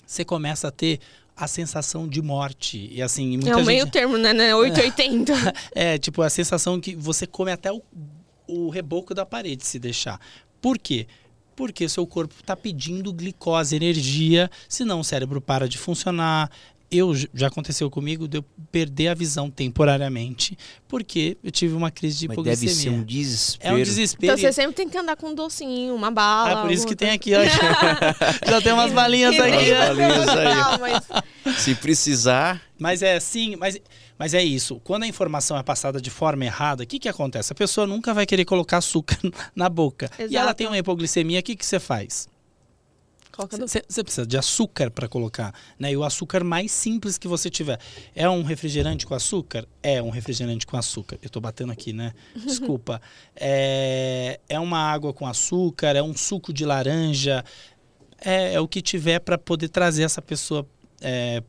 [0.06, 1.00] você começa a ter
[1.36, 2.90] a sensação de morte.
[2.92, 3.68] E assim, muita É o gente...
[3.68, 4.56] meio termo, né?
[4.56, 5.34] 880.
[5.74, 7.82] é, tipo, a sensação que você come até o,
[8.48, 10.20] o reboco da parede se deixar.
[10.60, 11.08] Por quê?
[11.58, 16.52] Porque seu corpo está pedindo glicose, energia, senão o cérebro para de funcionar,
[16.90, 22.20] eu já aconteceu comigo de eu perder a visão temporariamente, porque eu tive uma crise
[22.20, 22.70] de Mas hipoglicemia.
[22.70, 23.76] deve ser um desespero.
[23.76, 24.34] É um desespero.
[24.34, 26.60] Então você sempre tem que andar com um docinho, uma bala.
[26.60, 27.40] Ah, por isso que tem aqui, ó.
[28.48, 29.72] já tem umas balinhas aqui.
[29.72, 29.96] Umas ó.
[29.96, 30.56] balinhas aí.
[30.56, 33.80] Não, mas Se precisar, Mas é sim, mas
[34.18, 34.80] Mas é isso.
[34.84, 37.52] Quando a informação é passada de forma errada, o que, que acontece?
[37.52, 39.18] A pessoa nunca vai querer colocar açúcar
[39.56, 40.10] na boca.
[40.18, 40.56] E ela Exato.
[40.56, 42.28] tem uma hipoglicemia, o que, que você faz?
[43.88, 45.92] Você precisa de açúcar para colocar, né?
[45.92, 47.80] E o açúcar mais simples que você tiver.
[48.16, 49.68] É um refrigerante com açúcar?
[49.84, 51.20] É um refrigerante com açúcar.
[51.22, 52.14] Eu tô batendo aqui, né?
[52.36, 53.00] Desculpa.
[53.36, 57.46] É, é uma água com açúcar, é um suco de laranja.
[58.20, 60.68] É, é o que tiver para poder trazer essa pessoa
[61.00, 61.44] é,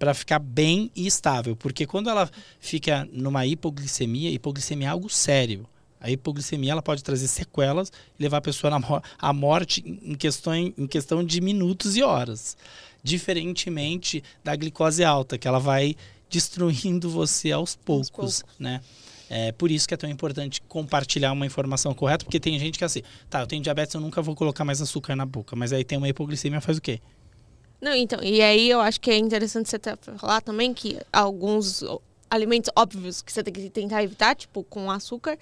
[0.00, 1.54] para ficar bem e estável.
[1.54, 5.68] Porque quando ela fica numa hipoglicemia, hipoglicemia é algo sério.
[6.00, 10.86] A hipoglicemia ela pode trazer sequelas e levar a pessoa à morte em questão, em
[10.86, 12.56] questão de minutos e horas.
[13.02, 15.94] Diferentemente da glicose alta, que ela vai
[16.30, 18.44] destruindo você aos poucos, poucos.
[18.58, 18.80] né?
[19.28, 22.84] É por isso que é tão importante compartilhar uma informação correta, porque tem gente que
[22.84, 25.74] é assim, tá, eu tenho diabetes, eu nunca vou colocar mais açúcar na boca, mas
[25.74, 27.00] aí tem uma hipoglicemia, faz o quê?
[27.80, 29.78] Não, então, e aí eu acho que é interessante você
[30.16, 31.82] falar também que alguns
[32.30, 35.38] alimentos óbvios que você tem que tentar evitar, tipo com açúcar,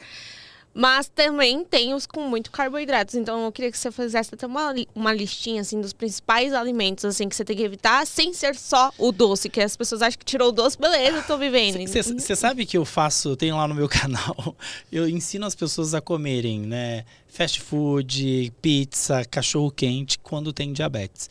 [0.72, 3.16] mas também tem os com muito carboidratos.
[3.16, 7.29] Então eu queria que você fizesse até uma, uma listinha assim dos principais alimentos assim
[7.29, 10.24] que você tem que evitar, sem ser só o doce, que as pessoas acham que
[10.24, 11.79] tirou o doce, beleza, eu tô vivendo.
[11.87, 14.57] Você sabe que eu faço, tenho lá no meu canal,
[14.90, 17.05] eu ensino as pessoas a comerem, né?
[17.27, 21.29] Fast food, pizza, cachorro quente quando tem diabetes.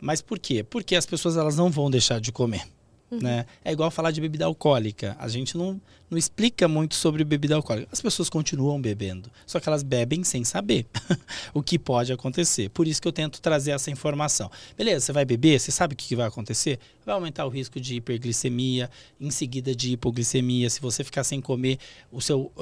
[0.00, 0.62] Mas por quê?
[0.62, 2.66] Porque as pessoas elas não vão deixar de comer.
[3.10, 3.46] Né?
[3.64, 5.16] É igual falar de bebida alcoólica.
[5.18, 5.80] A gente não,
[6.10, 7.88] não explica muito sobre bebida alcoólica.
[7.92, 10.86] As pessoas continuam bebendo, só que elas bebem sem saber
[11.52, 12.70] o que pode acontecer.
[12.70, 14.50] Por isso que eu tento trazer essa informação.
[14.76, 16.78] Beleza, você vai beber, você sabe o que vai acontecer?
[17.04, 18.90] Vai aumentar o risco de hiperglicemia,
[19.20, 20.68] em seguida de hipoglicemia.
[20.70, 21.78] Se você ficar sem comer,
[22.12, 22.52] o seu,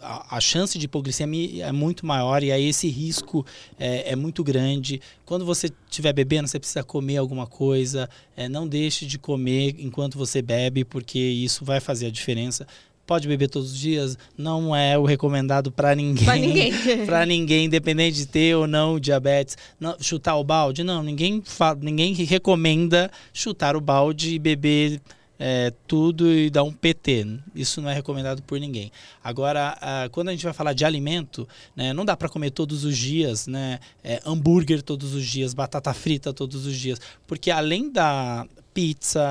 [0.00, 3.44] a, a chance de hipoglicemia é muito maior e aí esse risco
[3.78, 5.00] é, é muito grande.
[5.24, 8.08] Quando você estiver bebendo, você precisa comer alguma coisa.
[8.36, 12.66] É, não deixe de comer enquanto você bebe, porque isso vai fazer a diferença.
[13.06, 16.24] Pode beber todos os dias, não é o recomendado para ninguém.
[16.24, 16.72] Pra ninguém.
[17.04, 19.58] Pra ninguém, independente de ter ou não diabetes.
[19.78, 21.02] Não, chutar o balde, não.
[21.02, 25.00] Ninguém, fa- ninguém recomenda chutar o balde e beber
[25.38, 27.26] é, tudo e dar um PT.
[27.54, 28.90] Isso não é recomendado por ninguém.
[29.22, 32.84] Agora, ah, quando a gente vai falar de alimento, né, não dá para comer todos
[32.84, 33.78] os dias, né?
[34.02, 37.00] é, hambúrguer todos os dias, batata frita todos os dias.
[37.26, 39.22] Porque além da pizza,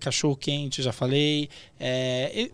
[0.00, 1.48] cachorro quente, já falei,
[1.78, 2.50] é,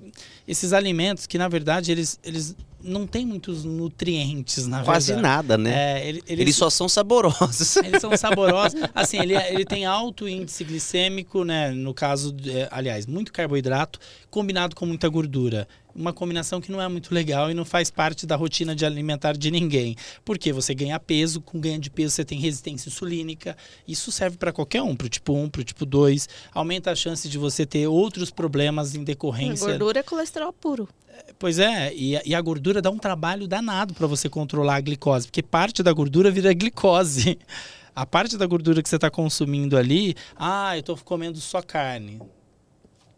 [0.47, 2.57] esses alimentos que na verdade eles, eles
[2.89, 5.23] não têm muitos nutrientes, na Quase verdade.
[5.37, 6.01] nada, né?
[6.01, 7.77] É, ele- Eles só são saborosos.
[7.85, 8.81] eles são saborosos.
[8.95, 11.71] Assim, ele, ele tem alto índice glicêmico, né?
[11.71, 13.99] No caso, é, aliás, muito carboidrato
[14.31, 15.69] combinado com muita gordura.
[15.99, 19.37] Uma combinação que não é muito legal e não faz parte da rotina de alimentar
[19.37, 19.97] de ninguém.
[20.25, 23.57] Porque você ganha peso, com ganho de peso você tem resistência insulínica.
[23.87, 26.29] Isso serve para qualquer um, para o tipo 1, para o tipo 2.
[26.55, 30.89] Aumenta a chance de você ter outros problemas em decorrência Gordura é colesterol puro.
[31.37, 34.81] Pois é, e, a- e a gordura dá um trabalho danado para você controlar a
[34.81, 37.37] glicose, porque parte da gordura vira glicose.
[37.97, 42.21] A parte da gordura que você está consumindo ali, ah, eu estou comendo só carne.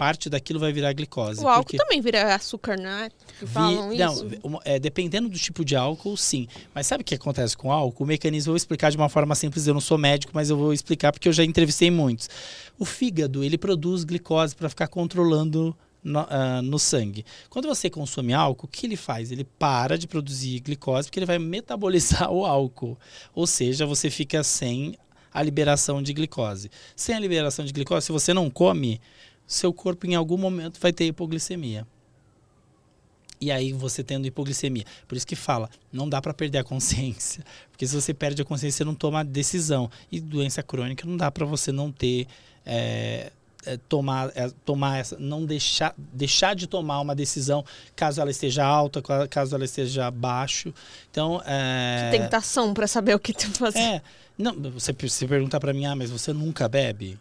[0.00, 1.44] Parte daquilo vai virar glicose.
[1.44, 3.10] O álcool porque também vira açúcar, né?
[3.38, 4.26] Que falam não, isso.
[4.42, 6.48] uma- é, dependendo do tipo de álcool, sim.
[6.74, 8.04] Mas sabe o que acontece com o álcool?
[8.04, 9.66] O mecanismo eu vou explicar de uma forma simples.
[9.66, 12.28] Eu não sou médico, mas eu vou explicar porque eu já entrevistei muitos.
[12.78, 17.24] O fígado ele produz glicose para ficar controlando no, ah, no sangue.
[17.48, 19.30] Quando você consome álcool, o que ele faz?
[19.30, 22.98] Ele para de produzir glicose porque ele vai metabolizar o álcool.
[23.34, 24.96] Ou seja, você fica sem
[25.32, 26.70] a liberação de glicose.
[26.96, 29.00] Sem a liberação de glicose, se você não come,
[29.52, 31.86] seu corpo em algum momento vai ter hipoglicemia.
[33.40, 34.84] E aí você tendo hipoglicemia.
[35.08, 37.42] Por isso que fala, não dá para perder a consciência.
[37.70, 39.90] Porque se você perde a consciência, você não toma decisão.
[40.12, 42.26] E doença crônica não dá para você não ter.
[42.66, 43.32] é,
[43.66, 47.62] é, tomar, é, tomar essa, não deixar, deixar de tomar uma decisão
[47.94, 50.72] caso ela esteja alta, ca- caso ela esteja baixo.
[51.10, 53.78] Então, é, Tentação pra saber o que tu fazer.
[53.78, 54.02] é,
[54.38, 57.18] não, você se perguntar para mim, ah, mas você nunca bebe?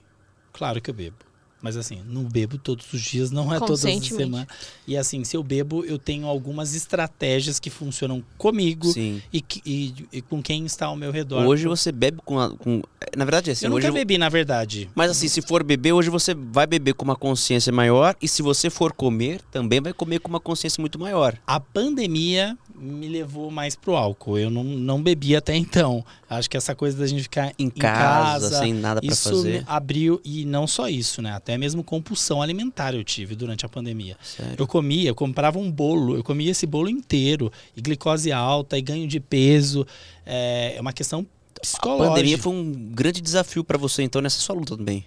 [0.53, 1.17] Claro que eu bebo.
[1.61, 4.47] Mas assim, não bebo todos os dias, não é todas as semanas.
[4.87, 9.21] E assim, se eu bebo, eu tenho algumas estratégias que funcionam comigo Sim.
[9.33, 11.45] e, e- e com quem está ao meu redor.
[11.45, 12.81] Hoje você bebe com, a- com-
[13.15, 14.89] Na verdade, é assim, eu hoje nunca bebi, na verdade.
[14.95, 18.15] Mas assim, se for beber, hoje você vai beber com uma consciência maior.
[18.21, 21.37] E se você for comer, também vai comer com uma consciência muito maior.
[21.45, 24.37] A pandemia me levou mais pro álcool.
[24.37, 26.03] Eu não, não bebi até então.
[26.29, 29.63] Acho que essa coisa da gente ficar Em, em, casa, sem nada isso fazer.
[29.67, 31.31] abriu e não só isso, né?
[31.33, 34.17] Até mesmo compulsão alimentar eu tive durante a pandemia.
[34.23, 34.55] Sério.
[34.57, 38.81] Eu comia, eu comprava um bolo, eu comia esse bolo inteiro, e glicose alta, e
[38.81, 39.85] ganho de peso.
[40.25, 41.25] É, é uma questão
[41.57, 42.09] A psicológica.
[42.09, 45.05] pandemia foi um grande desafio pra você, então, nessa sua luta também.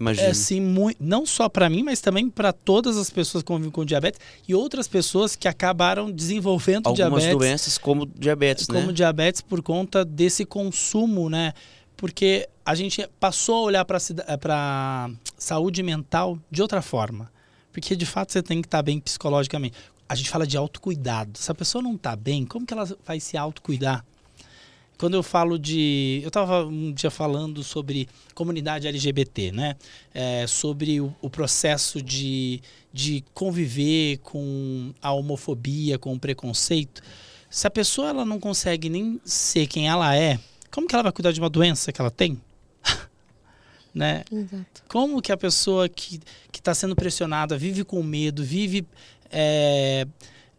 [0.00, 0.28] Imagino.
[0.28, 3.70] É, sim, muito, não só para mim, mas também para todas as pessoas que convivem
[3.70, 7.38] com diabetes e outras pessoas que acabaram desenvolvendo Algumas diabetes.
[7.38, 8.92] doenças como diabetes, como né?
[8.92, 11.52] diabetes por conta desse consumo, né?
[11.96, 17.30] Porque a gente passou a olhar para saúde mental de outra forma.
[17.72, 19.76] Porque de fato você tem que estar bem psicologicamente.
[20.08, 21.38] A gente fala de autocuidado.
[21.38, 24.04] Se a pessoa não está bem, como que ela vai se autocuidar?
[25.00, 26.20] Quando eu falo de.
[26.22, 29.74] Eu estava um dia falando sobre comunidade LGBT, né?
[30.12, 32.60] É, sobre o, o processo de,
[32.92, 37.00] de conviver com a homofobia, com o preconceito.
[37.48, 40.38] Se a pessoa ela não consegue nem ser quem ela é,
[40.70, 42.38] como que ela vai cuidar de uma doença que ela tem?
[43.94, 44.22] né?
[44.30, 44.82] Exato.
[44.86, 46.20] Como que a pessoa que
[46.52, 48.86] está sendo pressionada vive com medo, vive
[49.32, 50.06] é,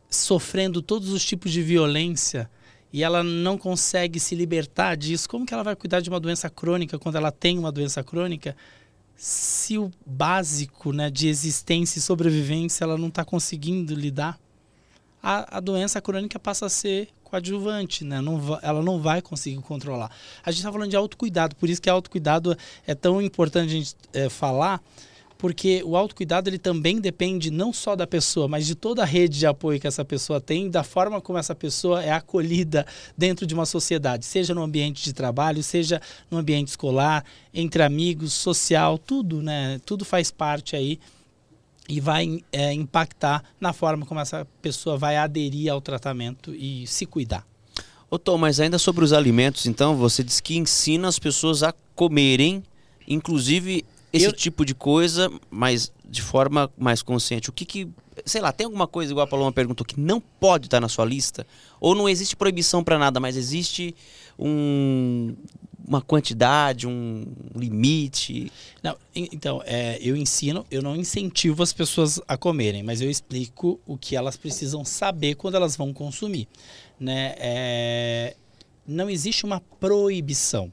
[0.09, 2.49] sofrendo todos os tipos de violência
[2.93, 6.49] e ela não consegue se libertar disso, como que ela vai cuidar de uma doença
[6.49, 8.55] crônica quando ela tem uma doença crônica?
[9.15, 14.39] Se o básico né, de existência e sobrevivência ela não está conseguindo lidar,
[15.21, 18.19] a, a doença crônica passa a ser coadjuvante, né?
[18.19, 20.11] Não ela não vai conseguir controlar.
[20.43, 23.95] A gente está falando de autocuidado, por isso que autocuidado é tão importante a gente
[24.11, 24.81] é, falar,
[25.41, 29.39] porque o autocuidado ele também depende não só da pessoa, mas de toda a rede
[29.39, 32.85] de apoio que essa pessoa tem, da forma como essa pessoa é acolhida
[33.17, 35.99] dentro de uma sociedade, seja no ambiente de trabalho, seja
[36.29, 39.81] no ambiente escolar, entre amigos, social, tudo, né?
[39.83, 40.99] Tudo faz parte aí
[41.89, 47.07] e vai é, impactar na forma como essa pessoa vai aderir ao tratamento e se
[47.07, 47.43] cuidar.
[48.11, 51.73] Ô Tom, mas ainda sobre os alimentos, então, você diz que ensina as pessoas a
[51.95, 52.61] comerem,
[53.07, 54.33] inclusive esse Eu...
[54.33, 57.49] tipo de coisa, mas de forma mais consciente.
[57.49, 57.87] O que que,
[58.25, 61.05] sei lá, tem alguma coisa, igual a Paloma perguntou, que não pode estar na sua
[61.05, 61.47] lista?
[61.79, 63.95] Ou não existe proibição para nada, mas existe
[64.37, 65.33] um,
[65.87, 68.51] uma quantidade, um limite?
[68.83, 73.79] Não, então, é, eu ensino, eu não incentivo as pessoas a comerem, mas eu explico
[73.85, 76.49] o que elas precisam saber quando elas vão consumir.
[76.99, 77.33] Né?
[77.37, 78.35] É,
[78.85, 80.71] não existe uma proibição.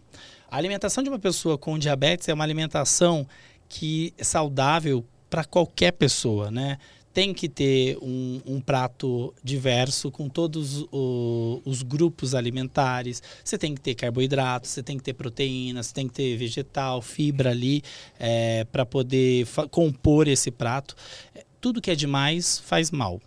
[0.50, 3.26] A alimentação de uma pessoa com diabetes é uma alimentação
[3.68, 6.78] que é saudável para qualquer pessoa, né?
[7.18, 13.20] tem que ter um, um prato diverso com todos o, os grupos alimentares.
[13.42, 17.02] Você tem que ter carboidrato, você tem que ter proteína, você tem que ter vegetal,
[17.02, 17.82] fibra ali
[18.20, 20.94] é, para poder compor esse prato.
[21.34, 23.20] É, tudo que é demais faz mal.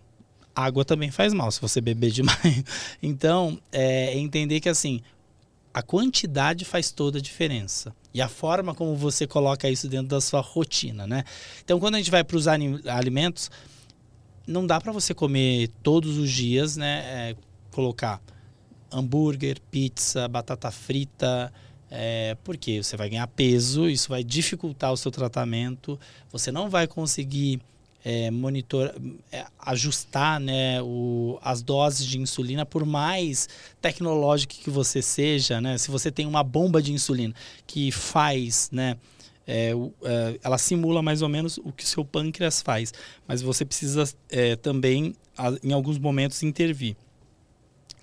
[0.56, 2.64] Água também faz mal se você beber demais.
[3.04, 5.02] Então, é entender que assim,
[5.74, 7.96] a quantidade faz toda a diferença.
[8.14, 11.24] E a forma como você coloca isso dentro da sua rotina, né?
[11.64, 13.50] Então, quando a gente vai para os alimentos,
[14.46, 17.00] não dá para você comer todos os dias, né?
[17.06, 17.36] É,
[17.72, 18.22] colocar
[18.92, 21.54] hambúrguer, pizza, batata frita,
[21.90, 25.98] é, porque você vai ganhar peso, isso vai dificultar o seu tratamento,
[26.30, 27.62] você não vai conseguir
[28.04, 28.94] é, monitor,
[29.32, 33.48] é, ajustar né, o, as doses de insulina, por mais
[33.82, 35.78] tecnológico que você seja, né?
[35.78, 37.34] Se você tem uma bomba de insulina
[37.68, 38.98] que faz, né?
[39.48, 39.72] é,
[40.04, 42.94] é, ela simula mais ou menos o que o seu pâncreas faz,
[43.28, 45.14] mas você precisa é, também,
[45.64, 46.96] em alguns momentos, intervir.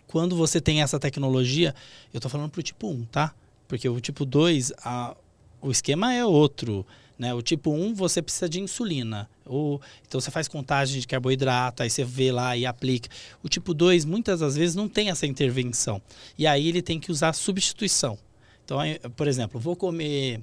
[0.07, 1.75] Quando você tem essa tecnologia,
[2.13, 3.35] eu estou falando para o tipo 1, tá?
[3.67, 5.17] Porque o tipo 2, a,
[5.61, 6.87] o esquema é outro.
[7.19, 7.35] Né?
[7.35, 9.29] O tipo 1, você precisa de insulina.
[9.49, 13.09] Ou, então você faz contagem de carboidrato, aí você vê lá e aplica.
[13.43, 16.01] O tipo 2, muitas das vezes, não tem essa intervenção.
[16.37, 18.19] E aí ele tem que usar substituição.
[18.65, 18.79] Então,
[19.17, 20.41] por exemplo, vou comer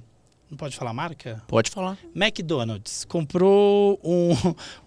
[0.50, 1.42] não pode falar marca?
[1.48, 1.98] Pode falar.
[2.14, 3.04] McDonald's.
[3.04, 4.30] Comprou um,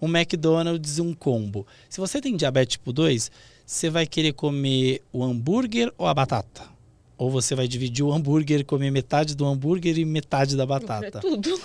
[0.00, 1.66] um McDonald's um combo.
[1.88, 3.30] Se você tem diabetes tipo 2,
[3.66, 6.62] você vai querer comer o hambúrguer ou a batata?
[7.18, 11.18] Ou você vai dividir o hambúrguer, comer metade do hambúrguer e metade da batata?
[11.18, 11.50] É tudo.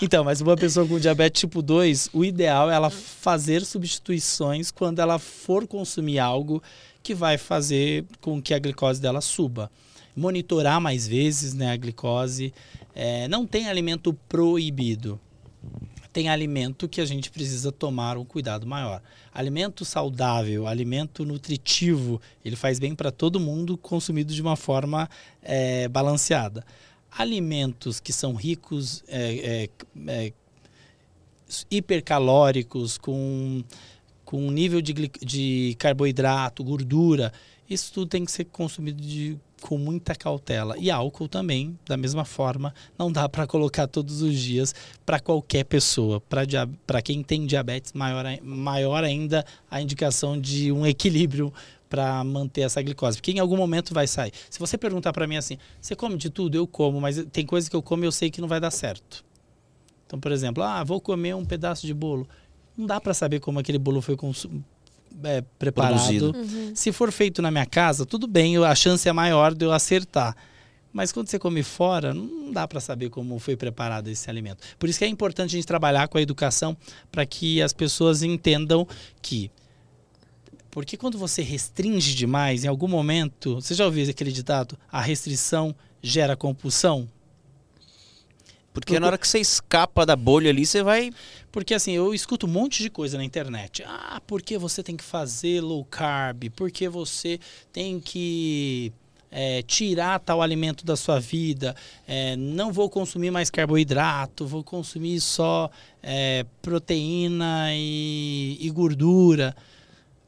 [0.00, 4.98] então, mas uma pessoa com diabetes tipo 2, o ideal é ela fazer substituições quando
[5.00, 6.62] ela for consumir algo
[7.02, 9.70] que vai fazer com que a glicose dela suba
[10.16, 12.52] monitorar mais vezes né, a glicose.
[12.94, 15.20] É, não tem alimento proibido.
[16.12, 19.00] Tem alimento que a gente precisa tomar um cuidado maior.
[19.32, 25.08] Alimento saudável, alimento nutritivo, ele faz bem para todo mundo, consumido de uma forma
[25.40, 26.64] é, balanceada.
[27.10, 29.68] Alimentos que são ricos, é, é,
[30.08, 30.32] é
[31.70, 33.64] hipercalóricos, com,
[34.24, 37.32] com nível de, de carboidrato, gordura,
[37.68, 40.76] isso tudo tem que ser consumido de com muita cautela.
[40.78, 45.64] E álcool também, da mesma forma, não dá para colocar todos os dias para qualquer
[45.64, 46.20] pessoa.
[46.20, 51.52] Para quem tem diabetes, maior, maior ainda a indicação de um equilíbrio
[51.90, 54.32] para manter essa glicose, porque em algum momento vai sair.
[54.48, 56.56] Se você perguntar para mim assim, você come de tudo?
[56.56, 58.70] Eu como, mas tem coisas que eu como e eu sei que não vai dar
[58.70, 59.24] certo.
[60.06, 62.28] Então, por exemplo, ah, vou comer um pedaço de bolo.
[62.76, 64.16] Não dá para saber como aquele bolo foi
[65.24, 66.34] é, preparado.
[66.34, 66.72] Uhum.
[66.74, 70.36] Se for feito na minha casa, tudo bem, a chance é maior de eu acertar.
[70.92, 74.64] Mas quando você come fora, não dá para saber como foi preparado esse alimento.
[74.78, 76.76] Por isso que é importante a gente trabalhar com a educação
[77.10, 78.86] para que as pessoas entendam
[79.22, 79.50] que
[80.70, 84.78] porque quando você restringe demais, em algum momento, você já ouviu aquele ditado?
[84.90, 87.08] A restrição gera compulsão?
[88.72, 91.10] Porque na hora que você escapa da bolha ali, você vai.
[91.50, 93.82] Porque assim, eu escuto um monte de coisa na internet.
[93.84, 96.48] Ah, porque você tem que fazer low carb?
[96.54, 97.40] Porque você
[97.72, 98.92] tem que
[99.30, 101.74] é, tirar tal alimento da sua vida,
[102.06, 105.70] é, não vou consumir mais carboidrato, vou consumir só
[106.02, 109.54] é, proteína e, e, gordura.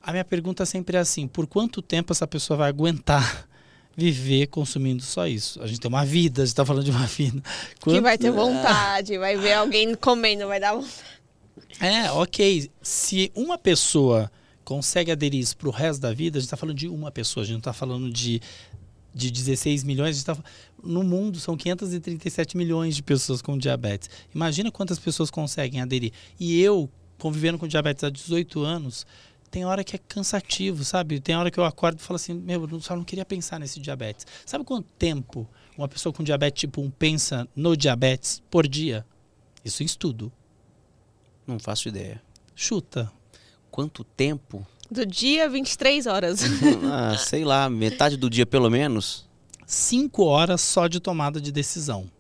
[0.03, 3.49] A minha pergunta sempre é assim: por quanto tempo essa pessoa vai aguentar
[3.97, 5.63] viver consumindo só isso?
[5.63, 7.43] A gente tem uma vida, a gente está falando de uma vida.
[7.81, 7.97] Quanto...
[7.97, 11.23] Que vai ter vontade, vai ver alguém comendo, vai dar vontade.
[11.81, 12.71] É, ok.
[12.81, 14.31] Se uma pessoa
[14.65, 17.43] consegue aderir isso para o resto da vida, a gente está falando de uma pessoa,
[17.43, 18.41] a gente não está falando de
[19.15, 20.37] de 16 milhões, tá,
[20.83, 24.09] no mundo são 537 milhões de pessoas com diabetes.
[24.35, 26.13] Imagina quantas pessoas conseguem aderir.
[26.41, 29.07] E eu, convivendo com diabetes há 18 anos,
[29.53, 31.21] tem hora que é cansativo, sabe?
[31.21, 33.79] Tem hora que eu acordo e falo assim, meu, eu só não queria pensar nesse
[33.79, 34.27] diabetes.
[34.47, 35.47] Sabe quanto tempo
[35.77, 39.05] uma pessoa com diabetes tipo 1 pensa no diabetes por dia?
[39.63, 40.33] Isso em estudo.
[41.47, 42.23] Não faço ideia.
[42.57, 43.13] Chuta.
[43.71, 44.67] Quanto tempo?
[44.91, 46.41] Do dia, 23 horas.
[46.91, 49.29] ah, sei lá, metade do dia pelo menos.
[49.67, 52.11] Cinco horas só de tomada de decisão.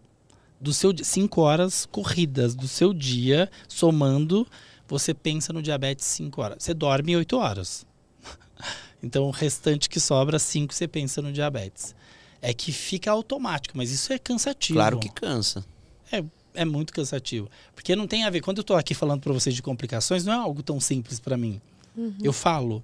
[0.60, 4.46] Do seu cinco horas corridas do seu dia, somando,
[4.88, 6.62] você pensa no diabetes cinco horas.
[6.62, 7.86] Você dorme oito horas.
[9.04, 11.92] Então o restante que sobra, cinco você pensa no diabetes.
[12.40, 14.78] É que fica automático, mas isso é cansativo.
[14.78, 15.64] Claro que cansa.
[16.12, 16.22] É,
[16.54, 17.50] é muito cansativo.
[17.74, 18.40] Porque não tem a ver.
[18.40, 21.36] Quando eu estou aqui falando para vocês de complicações, não é algo tão simples para
[21.36, 21.60] mim.
[21.96, 22.14] Uhum.
[22.22, 22.80] Eu falo,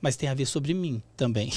[0.00, 1.52] mas tem a ver sobre mim também.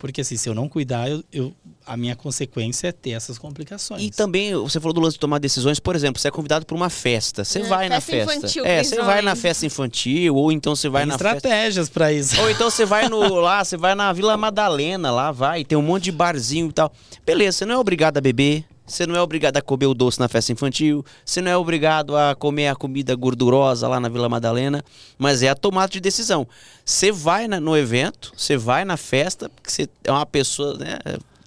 [0.00, 1.54] Porque assim, se eu não cuidar, eu, eu,
[1.86, 4.02] a minha consequência é ter essas complicações.
[4.02, 6.74] E também, você falou do lance de tomar decisões, por exemplo, você é convidado para
[6.74, 8.34] uma festa, você é, vai festa na festa.
[8.34, 11.92] Infantil, é, você vai na festa infantil, ou então você vai tem na estratégias festa...
[11.92, 12.40] para isso.
[12.40, 15.82] Ou então você vai no lá, você vai na Vila Madalena, lá vai, tem um
[15.82, 16.90] monte de barzinho e tal.
[17.26, 20.18] Beleza, você não é obrigado a beber, você não é obrigado a comer o doce
[20.18, 24.28] na festa infantil, você não é obrigado a comer a comida gordurosa lá na Vila
[24.28, 24.84] Madalena,
[25.16, 26.46] mas é a tomada de decisão.
[26.84, 30.98] Você vai na, no evento, você vai na festa, porque você é uma pessoa, né?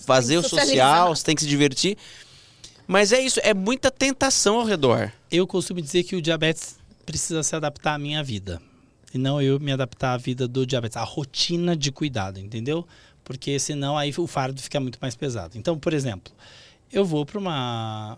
[0.06, 1.98] Fazer o social, você tem que se divertir.
[2.88, 5.12] Mas é isso, é muita tentação ao redor.
[5.30, 8.62] Eu costumo dizer que o diabetes precisa se adaptar à minha vida.
[9.14, 12.88] E não eu me adaptar à vida do diabetes, a rotina de cuidado, entendeu?
[13.24, 15.58] Porque senão aí o fardo fica muito mais pesado.
[15.58, 16.34] Então, por exemplo,
[16.94, 18.18] eu vou para uma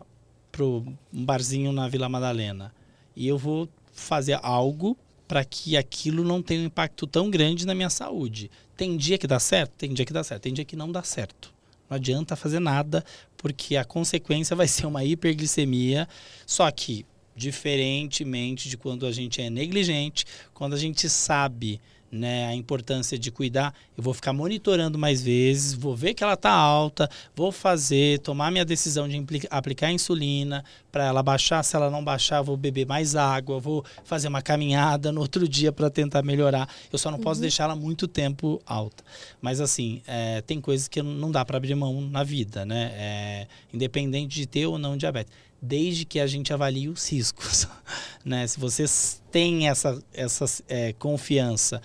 [1.13, 2.73] um barzinho na Vila Madalena
[3.15, 4.97] e eu vou fazer algo
[5.27, 8.49] para que aquilo não tenha um impacto tão grande na minha saúde.
[8.77, 11.03] Tem dia que dá certo, tem dia que dá certo, tem dia que não dá
[11.03, 11.53] certo.
[11.89, 13.03] Não adianta fazer nada,
[13.37, 16.07] porque a consequência vai ser uma hiperglicemia.
[16.45, 17.05] Só que,
[17.35, 21.81] diferentemente de quando a gente é negligente, quando a gente sabe
[22.15, 26.33] né, a importância de cuidar, eu vou ficar monitorando mais vezes, vou ver que ela
[26.33, 31.61] está alta, vou fazer, tomar minha decisão de aplicar insulina para ela baixar.
[31.63, 35.71] Se ela não baixar, vou beber mais água, vou fazer uma caminhada no outro dia
[35.71, 36.69] para tentar melhorar.
[36.91, 37.41] Eu só não posso uhum.
[37.41, 39.03] deixar ela muito tempo alta.
[39.41, 42.91] Mas assim, é, tem coisas que não dá para abrir mão na vida, né?
[42.95, 47.67] É, independente de ter ou não diabetes desde que a gente avalie os riscos.
[48.23, 48.45] né?
[48.47, 51.81] Se vocês têm essa, essa é, confiança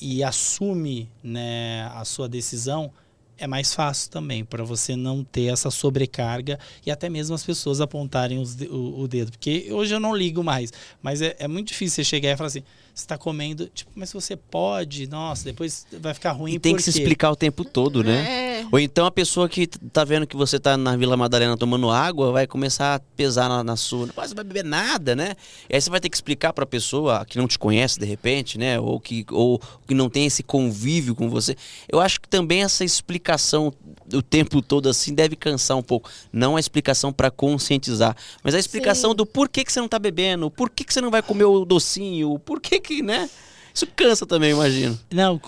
[0.00, 2.92] e assume né, a sua decisão,
[3.40, 7.80] é mais fácil também para você não ter essa sobrecarga e até mesmo as pessoas
[7.80, 9.32] apontarem os, o, o, dedo.
[9.32, 10.70] Porque hoje eu não ligo mais,
[11.02, 12.62] mas é, é muito difícil você chegar e falar assim:
[12.94, 16.54] você está comendo, tipo, mas você pode, nossa, depois vai ficar ruim.
[16.54, 18.48] E tem que se explicar o tempo todo, né?
[18.48, 18.49] É.
[18.70, 22.32] Ou então a pessoa que tá vendo que você tá na Vila Madalena tomando água
[22.32, 24.08] vai começar a pesar na, na sua.
[24.16, 25.34] Mas você vai beber nada, né?
[25.68, 28.06] E aí você vai ter que explicar para a pessoa que não te conhece de
[28.06, 28.78] repente, né?
[28.78, 31.56] Ou que, ou que não tem esse convívio com você.
[31.88, 33.72] Eu acho que também essa explicação
[34.12, 36.10] o tempo todo assim deve cansar um pouco.
[36.32, 39.16] Não a explicação para conscientizar, mas a explicação Sim.
[39.16, 41.64] do porquê que você não tá bebendo, por que, que você não vai comer o
[41.64, 43.28] docinho, por que que, né?
[43.72, 44.98] Isso cansa também, imagino.
[45.10, 45.40] Não,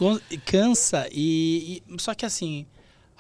[0.45, 2.67] cansa e, e só que assim,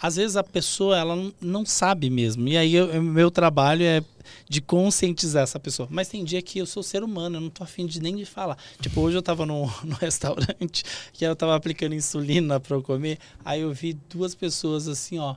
[0.02, 2.48] às vezes a pessoa ela não, sabe mesmo.
[2.48, 4.02] E aí o meu trabalho é
[4.48, 5.88] de conscientizar essa pessoa.
[5.90, 8.24] Mas tem dia que eu sou ser humano, eu não tô afim de nem de
[8.24, 8.58] falar.
[8.80, 13.18] Tipo, hoje eu tava no, no restaurante, que eu tava aplicando insulina para eu comer,
[13.44, 15.36] aí eu vi duas pessoas assim, ó,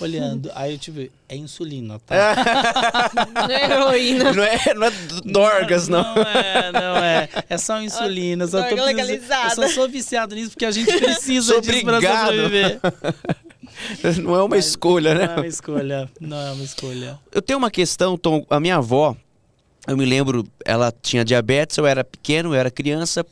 [0.00, 0.50] olhando.
[0.54, 2.36] Aí eu tive, é insulina, tá?
[3.34, 4.32] Não é heroína.
[4.32, 4.92] Não é, não é
[5.24, 6.14] Dorgas, não.
[6.14, 7.28] Não é, não é.
[7.48, 8.46] É só insulina.
[8.46, 9.62] Só tô legalizada.
[9.62, 12.80] Eu só sou viciado nisso porque a gente precisa Sou disso pra sobreviver.
[14.22, 15.26] Não é uma Mas escolha, né?
[15.26, 16.10] Não é uma escolha.
[16.20, 17.18] Não é uma escolha.
[17.32, 18.46] Eu tenho uma questão, Tom.
[18.48, 19.16] A minha avó,
[19.86, 23.26] eu me lembro, ela tinha diabetes, eu era pequeno, eu era criança.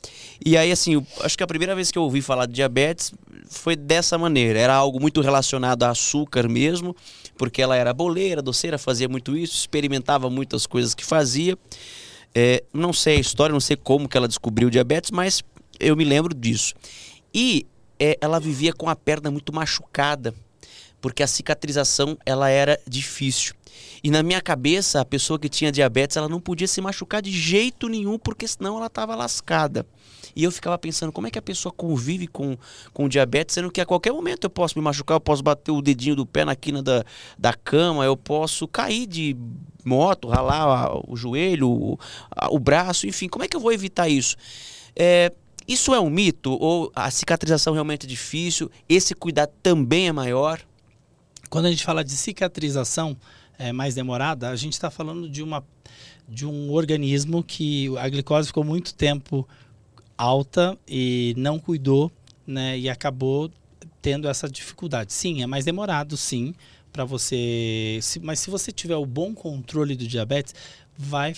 [0.44, 3.12] E aí, assim, eu acho que a primeira vez que eu ouvi falar de diabetes
[3.52, 4.58] foi dessa maneira.
[4.58, 6.94] Era algo muito relacionado a açúcar mesmo,
[7.36, 11.56] porque ela era boleira, doceira, fazia muito isso, experimentava muitas coisas que fazia.
[12.34, 15.42] É, não sei a história, não sei como que ela descobriu diabetes, mas
[15.78, 16.74] eu me lembro disso.
[17.34, 17.66] E
[17.98, 20.34] é, ela vivia com a perna muito machucada,
[21.00, 23.54] porque a cicatrização ela era difícil.
[24.02, 27.30] E na minha cabeça, a pessoa que tinha diabetes, ela não podia se machucar de
[27.30, 29.86] jeito nenhum, porque senão ela estava lascada.
[30.34, 32.56] E eu ficava pensando, como é que a pessoa convive com,
[32.92, 35.82] com diabetes, sendo que a qualquer momento eu posso me machucar, eu posso bater o
[35.82, 37.04] dedinho do pé na quina da,
[37.38, 39.36] da cama, eu posso cair de
[39.84, 41.98] moto, ralar o joelho, o,
[42.50, 44.36] o braço, enfim, como é que eu vou evitar isso?
[44.96, 45.32] É,
[45.66, 46.56] isso é um mito?
[46.60, 48.70] Ou a cicatrização realmente é difícil?
[48.88, 50.60] Esse cuidado também é maior?
[51.50, 53.16] Quando a gente fala de cicatrização
[53.62, 55.64] é, mais demorada, a gente está falando de, uma,
[56.28, 59.46] de um organismo que a glicose ficou muito tempo
[60.18, 62.10] alta e não cuidou,
[62.46, 62.78] né?
[62.78, 63.50] E acabou
[64.00, 65.12] tendo essa dificuldade.
[65.12, 66.54] Sim, é mais demorado, sim,
[66.92, 67.98] para você.
[68.02, 70.54] se- mas se você tiver o bom controle do diabetes,
[70.96, 71.34] vai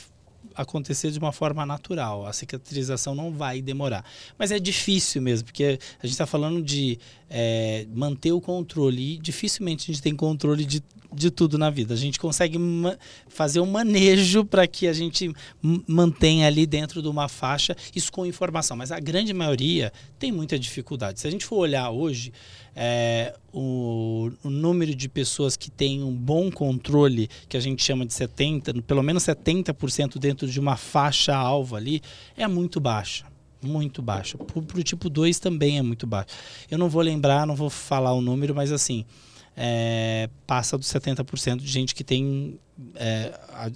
[0.54, 2.26] acontecer de uma forma natural.
[2.26, 4.04] A cicatrização não vai demorar.
[4.38, 6.98] Mas é difícil mesmo, porque a gente está falando de
[7.28, 10.82] é, manter o controle e dificilmente a gente tem controle de,
[11.14, 11.94] de tudo na vida.
[11.94, 12.58] A gente consegue
[13.28, 15.32] fazer um manejo para que a gente
[15.86, 18.76] mantenha ali dentro de uma faixa, isso com informação.
[18.76, 21.20] Mas a grande maioria tem muita dificuldade.
[21.20, 22.32] Se a gente for olhar hoje,
[22.74, 28.04] é, o, o número de pessoas que têm um bom controle, que a gente chama
[28.04, 32.00] de 70%, pelo menos 70% dentro de uma faixa alva ali,
[32.36, 33.24] é muito baixa.
[33.62, 34.36] Muito baixa.
[34.36, 36.28] Para o tipo 2 também é muito baixo.
[36.70, 39.06] Eu não vou lembrar, não vou falar o número, mas assim,
[39.56, 42.58] é, passa dos 70% de gente que tem
[42.96, 43.70] é, a-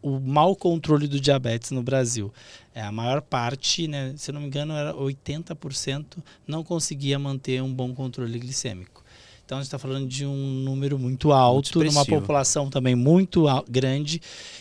[0.00, 2.32] o mau controle do diabetes no Brasil.
[2.74, 7.60] É, a maior parte, né, se eu não me engano, era 80% não conseguia manter
[7.62, 9.02] um bom controle glicêmico.
[9.44, 12.20] Então a gente está falando de um número muito alto, numa expressivo.
[12.20, 14.20] população também muito grande.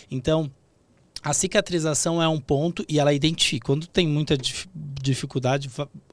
[0.10, 0.50] Então,
[1.22, 3.66] a cicatrização é um ponto e ela identifica.
[3.66, 5.70] Quando tem muita dif- dificuldade,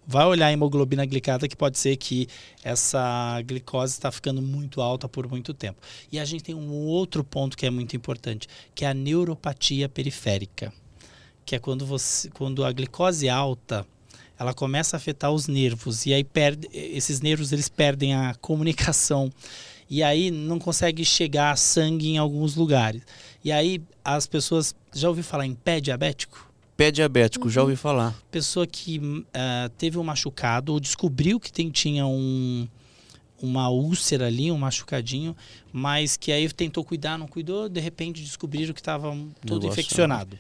[0.07, 2.29] vai olhar a hemoglobina glicada, que pode ser que
[2.63, 5.81] essa glicose está ficando muito alta por muito tempo.
[6.11, 9.89] E a gente tem um outro ponto que é muito importante, que é a neuropatia
[9.89, 10.73] periférica,
[11.45, 13.87] que é quando, você, quando a glicose alta
[14.39, 19.33] ela começa a afetar os nervos e aí perde, esses nervos eles perdem a comunicação
[19.89, 23.03] e aí não consegue chegar sangue em alguns lugares.
[23.45, 26.53] E aí as pessoas já ouviu falar em pé diabético?
[26.77, 28.15] Pé diabético, já ouvi falar.
[28.31, 32.67] Pessoa que ah, teve um machucado ou descobriu que tem, tinha um,
[33.41, 35.37] uma úlcera ali, um machucadinho,
[35.73, 39.11] mas que aí tentou cuidar, não cuidou, de repente descobriram que estava
[39.47, 39.69] todo Negócio.
[39.69, 40.39] infeccionado.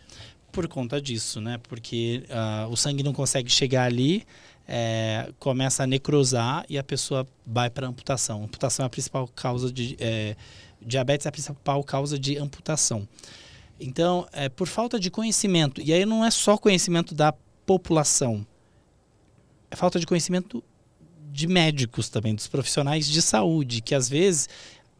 [0.50, 1.58] Por conta disso, né?
[1.68, 4.24] Porque ah, o sangue não consegue chegar ali,
[4.66, 8.44] é, começa a necrosar e a pessoa vai para amputação.
[8.44, 9.96] Amputação é a principal causa de.
[10.00, 10.36] é,
[10.80, 13.06] diabetes é a principal causa de amputação.
[13.78, 15.80] Então, é por falta de conhecimento.
[15.80, 17.32] E aí não é só conhecimento da
[17.66, 18.46] população.
[19.70, 20.62] É falta de conhecimento
[21.32, 24.48] de médicos também, dos profissionais de saúde, que às vezes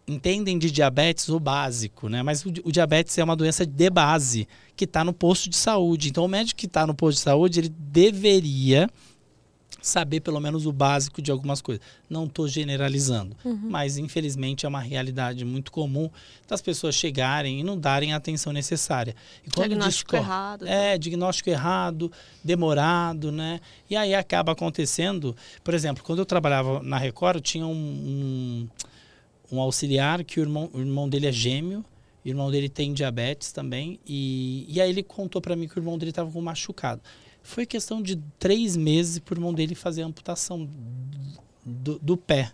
[0.06, 2.22] entendem de diabetes o básico, né?
[2.22, 6.08] Mas o, o diabetes é uma doença de base que está no posto de saúde.
[6.08, 8.90] Então, o médico que está no posto de saúde, ele deveria
[9.84, 11.84] saber pelo menos o básico de algumas coisas.
[12.08, 16.10] Não estou generalizando, mas infelizmente é uma realidade muito comum
[16.48, 19.14] das pessoas chegarem e não darem a atenção necessária.
[19.46, 20.64] E Diagnóstico errado.
[20.64, 20.94] né?
[20.94, 22.10] é, diagnóstico errado,
[22.42, 23.60] demorado, né?
[23.90, 28.68] E aí acaba acontecendo, por exemplo, quando eu trabalhava na Record, tinha um, um,
[29.52, 31.84] um auxiliar que o irmão, o irmão dele é gêmeo,
[32.24, 35.80] o irmão dele tem diabetes também, e, e aí ele contou para mim que o
[35.80, 37.02] irmão dele estava com machucado.
[37.44, 40.68] Foi questão de três meses para o irmão dele fazer a amputação
[41.64, 42.50] do, do pé.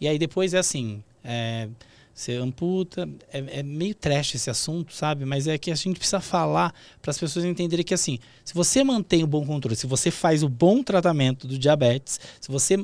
[0.00, 1.68] E aí depois é assim, é,
[2.14, 5.26] você amputa, é, é meio trash esse assunto, sabe?
[5.26, 8.82] Mas é que a gente precisa falar para as pessoas entenderem que assim, se você
[8.82, 12.82] mantém o bom controle, se você faz o bom tratamento do diabetes, se você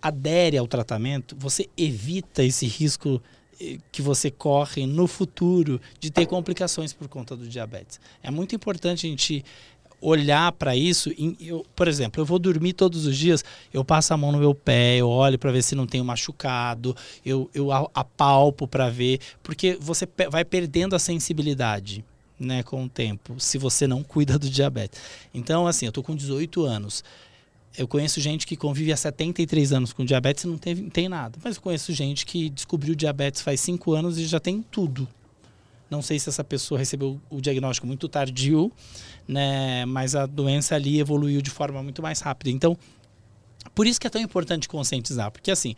[0.00, 3.22] adere ao tratamento, você evita esse risco
[3.60, 8.00] eh, que você corre no futuro de ter complicações por conta do diabetes.
[8.22, 9.44] É muito importante a gente
[10.00, 11.10] olhar para isso.
[11.40, 14.54] Eu, por exemplo, eu vou dormir todos os dias, eu passo a mão no meu
[14.54, 19.76] pé, eu olho para ver se não um machucado, eu, eu apalpo para ver, porque
[19.80, 22.04] você vai perdendo a sensibilidade.
[22.38, 25.00] Né, com o tempo, se você não cuida do diabetes.
[25.32, 27.02] Então, assim, eu tô com 18 anos.
[27.78, 31.38] Eu conheço gente que convive há 73 anos com diabetes e não tem, tem nada.
[31.42, 35.08] Mas eu conheço gente que descobriu diabetes faz 5 anos e já tem tudo.
[35.90, 38.72] Não sei se essa pessoa recebeu o diagnóstico muito tardio,
[39.26, 39.84] né?
[39.86, 42.50] Mas a doença ali evoluiu de forma muito mais rápida.
[42.50, 42.76] Então,
[43.74, 45.74] por isso que é tão importante conscientizar, porque assim,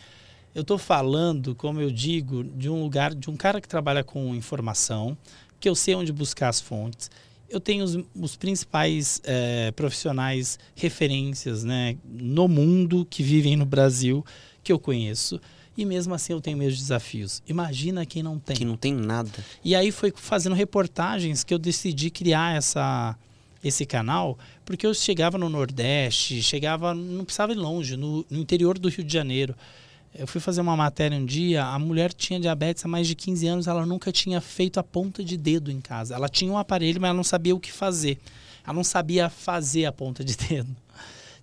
[0.55, 4.35] eu estou falando, como eu digo, de um lugar, de um cara que trabalha com
[4.35, 5.17] informação,
[5.61, 7.11] que eu sei onde buscar as fontes,
[7.49, 14.25] eu tenho os, os principais é, profissionais referências né, no mundo que vivem no Brasil
[14.63, 15.41] que eu conheço.
[15.79, 17.41] E mesmo assim eu tenho meus desafios.
[17.47, 18.57] Imagina quem não tem.
[18.57, 19.31] Que não tem nada.
[19.65, 23.17] E aí foi fazendo reportagens que eu decidi criar essa,
[23.63, 28.77] esse canal, porque eu chegava no Nordeste, chegava, não precisava ir longe, no, no interior
[28.77, 29.55] do Rio de Janeiro.
[30.13, 33.47] Eu fui fazer uma matéria um dia, a mulher tinha diabetes há mais de 15
[33.47, 36.13] anos, ela nunca tinha feito a ponta de dedo em casa.
[36.13, 38.19] Ela tinha um aparelho, mas ela não sabia o que fazer.
[38.65, 40.75] Ela não sabia fazer a ponta de dedo.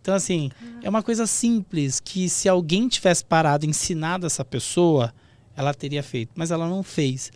[0.05, 0.51] Então, assim,
[0.83, 5.11] é uma coisa simples que se alguém tivesse parado, ensinado essa pessoa,
[5.57, 6.31] ela teria feito.
[6.35, 7.31] Mas ela não fez.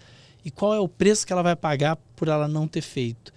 [0.46, 3.34] E qual é o preço que ela vai pagar por ela não ter feito?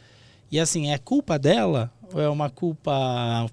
[0.50, 1.90] E assim, é culpa dela?
[2.12, 3.50] Ou é uma culpa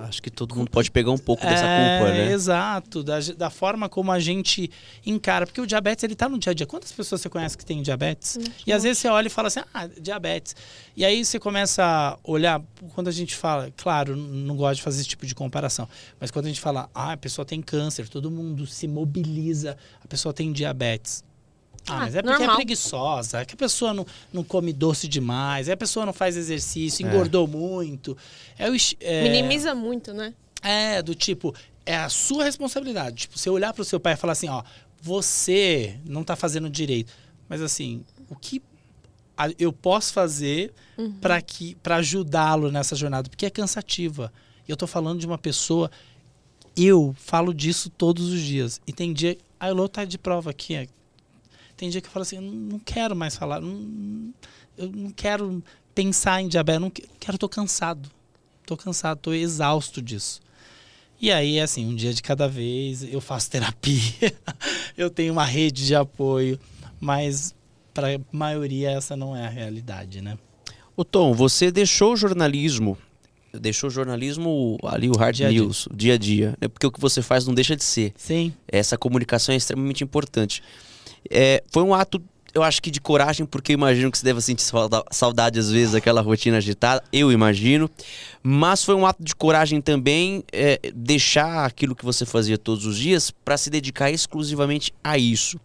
[0.00, 2.32] Acho que todo mundo pode pegar um pouco dessa é, culpa, né?
[2.32, 4.70] Exato, da, da forma como a gente
[5.04, 5.46] encara.
[5.46, 6.66] Porque o diabetes, ele tá no dia a dia.
[6.66, 8.36] Quantas pessoas você conhece que tem diabetes?
[8.36, 10.56] Hum, e às vezes você olha e fala assim, ah, diabetes.
[10.96, 12.62] E aí você começa a olhar,
[12.94, 15.88] quando a gente fala, claro, não gosto de fazer esse tipo de comparação,
[16.20, 20.08] mas quando a gente fala, ah, a pessoa tem câncer, todo mundo se mobiliza, a
[20.08, 21.24] pessoa tem diabetes.
[21.86, 22.54] Ah, ah, mas é porque é normal.
[22.54, 26.12] é preguiçosa, é que a pessoa não, não come doce demais, é a pessoa não
[26.12, 27.08] faz exercício, é.
[27.08, 27.50] engordou é.
[27.50, 28.16] muito.
[28.58, 30.32] É, o, é, Minimiza muito, né?
[30.62, 31.54] É, do tipo,
[31.84, 33.22] é a sua responsabilidade.
[33.22, 34.62] Tipo, você olhar para o seu pai e falar assim, ó,
[35.00, 37.12] você não está fazendo direito.
[37.48, 38.62] Mas assim, o que
[39.58, 41.12] eu posso fazer uhum.
[41.14, 43.28] para que para ajudá-lo nessa jornada?
[43.28, 44.32] Porque é cansativa.
[44.68, 45.90] E eu estou falando de uma pessoa
[46.76, 48.80] eu falo disso todos os dias.
[48.86, 49.36] E tem dia.
[49.58, 50.88] A Elô tá de prova aqui.
[51.76, 54.32] Tem dia que eu falo assim, eu não quero mais falar, não,
[54.76, 55.62] eu não quero
[55.94, 58.10] pensar em diabetes, não quero, tô cansado.
[58.64, 60.40] Tô cansado, tô exausto disso.
[61.20, 64.34] E aí, assim, um dia de cada vez, eu faço terapia,
[64.96, 66.58] eu tenho uma rede de apoio,
[67.00, 67.54] mas
[67.94, 70.38] para a maioria essa não é a realidade, né?
[70.96, 72.98] O Tom, você deixou o jornalismo,
[73.52, 75.96] deixou o jornalismo ali, o hard dia news, dia.
[75.96, 76.68] dia a dia, né?
[76.68, 78.12] porque o que você faz não deixa de ser.
[78.16, 78.52] Sim.
[78.66, 80.62] Essa comunicação é extremamente importante.
[81.30, 82.22] É, foi um ato,
[82.54, 84.64] eu acho que de coragem, porque eu imagino que você deve sentir
[85.10, 87.90] saudade às vezes daquela rotina agitada, eu imagino.
[88.42, 92.98] Mas foi um ato de coragem também é, deixar aquilo que você fazia todos os
[92.98, 95.58] dias para se dedicar exclusivamente a isso.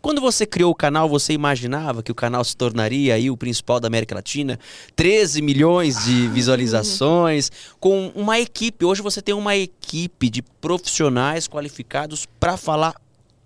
[0.00, 3.78] Quando você criou o canal, você imaginava que o canal se tornaria aí o principal
[3.78, 4.58] da América Latina?
[4.96, 8.84] 13 milhões de visualizações, com uma equipe.
[8.84, 12.94] Hoje você tem uma equipe de profissionais qualificados para falar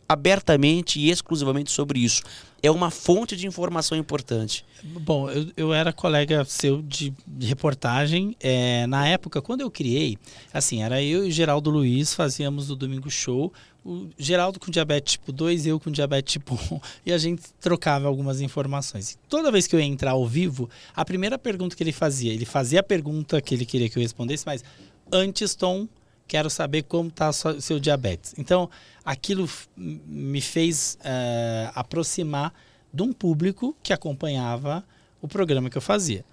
[0.08, 2.22] abertamente e exclusivamente sobre isso.
[2.62, 4.64] É uma fonte de informação importante.
[4.82, 8.36] Bom, eu, eu era colega seu de, de reportagem.
[8.40, 10.16] É, na época, quando eu criei,
[10.52, 13.52] assim, era eu e Geraldo Luiz fazíamos o Domingo Show.
[13.84, 16.80] O Geraldo com diabetes tipo 2, eu com diabetes tipo 1.
[17.06, 19.12] E a gente trocava algumas informações.
[19.12, 22.32] E toda vez que eu ia entrar ao vivo, a primeira pergunta que ele fazia,
[22.32, 24.64] ele fazia a pergunta que ele queria que eu respondesse, mas
[25.12, 25.86] antes, Tom,
[26.26, 28.34] quero saber como está o seu diabetes.
[28.36, 28.68] Então,
[29.04, 32.52] aquilo me fez uh, aproximar
[32.92, 34.84] de um público que acompanhava
[35.20, 36.24] o programa que eu fazia.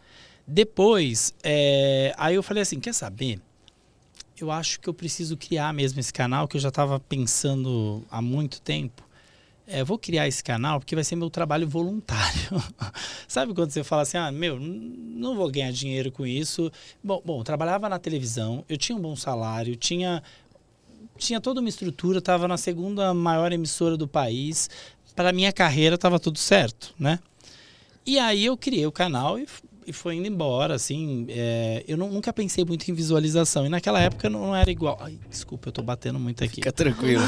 [0.45, 3.39] Depois, é, aí eu falei assim, quer saber?
[4.37, 8.21] Eu acho que eu preciso criar mesmo esse canal que eu já estava pensando há
[8.21, 9.03] muito tempo
[9.65, 12.63] é, vou criar esse canal porque vai ser meu trabalho voluntário.
[13.27, 16.71] Sabe quando você fala assim, ah, meu, não vou ganhar dinheiro com isso.
[17.03, 20.21] Bom, bom, trabalhava na televisão, eu tinha um bom salário, tinha,
[21.17, 24.69] tinha toda uma estrutura, estava na segunda maior emissora do país.
[25.15, 27.19] Para minha carreira estava tudo certo, né?
[28.05, 29.47] E aí eu criei o canal e
[29.85, 31.25] e foi indo embora, assim.
[31.29, 33.65] É, eu não, nunca pensei muito em visualização.
[33.65, 34.97] E naquela época não era igual.
[35.01, 36.55] Ai, desculpa, eu tô batendo muito aqui.
[36.55, 37.23] Fica tranquilo.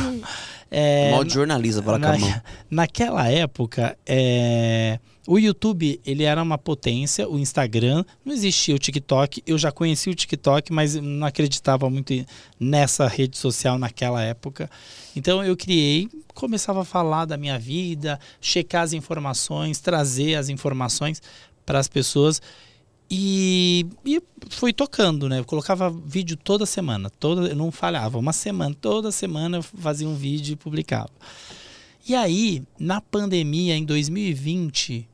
[0.69, 2.15] é, Mal de jornalismo, fala na,
[2.69, 9.41] Naquela época, é, o YouTube, ele era uma potência, o Instagram, não existia o TikTok.
[9.45, 12.13] Eu já conhecia o TikTok, mas não acreditava muito
[12.59, 14.69] nessa rede social naquela época.
[15.15, 21.21] Então eu criei, começava a falar da minha vida, checar as informações, trazer as informações
[21.65, 22.41] para as pessoas.
[23.09, 25.39] E, e fui tocando, né?
[25.39, 30.07] Eu colocava vídeo toda semana, toda, eu não falhava, uma semana, toda semana eu fazia
[30.07, 31.11] um vídeo e publicava.
[32.07, 35.07] E aí, na pandemia, em 2020,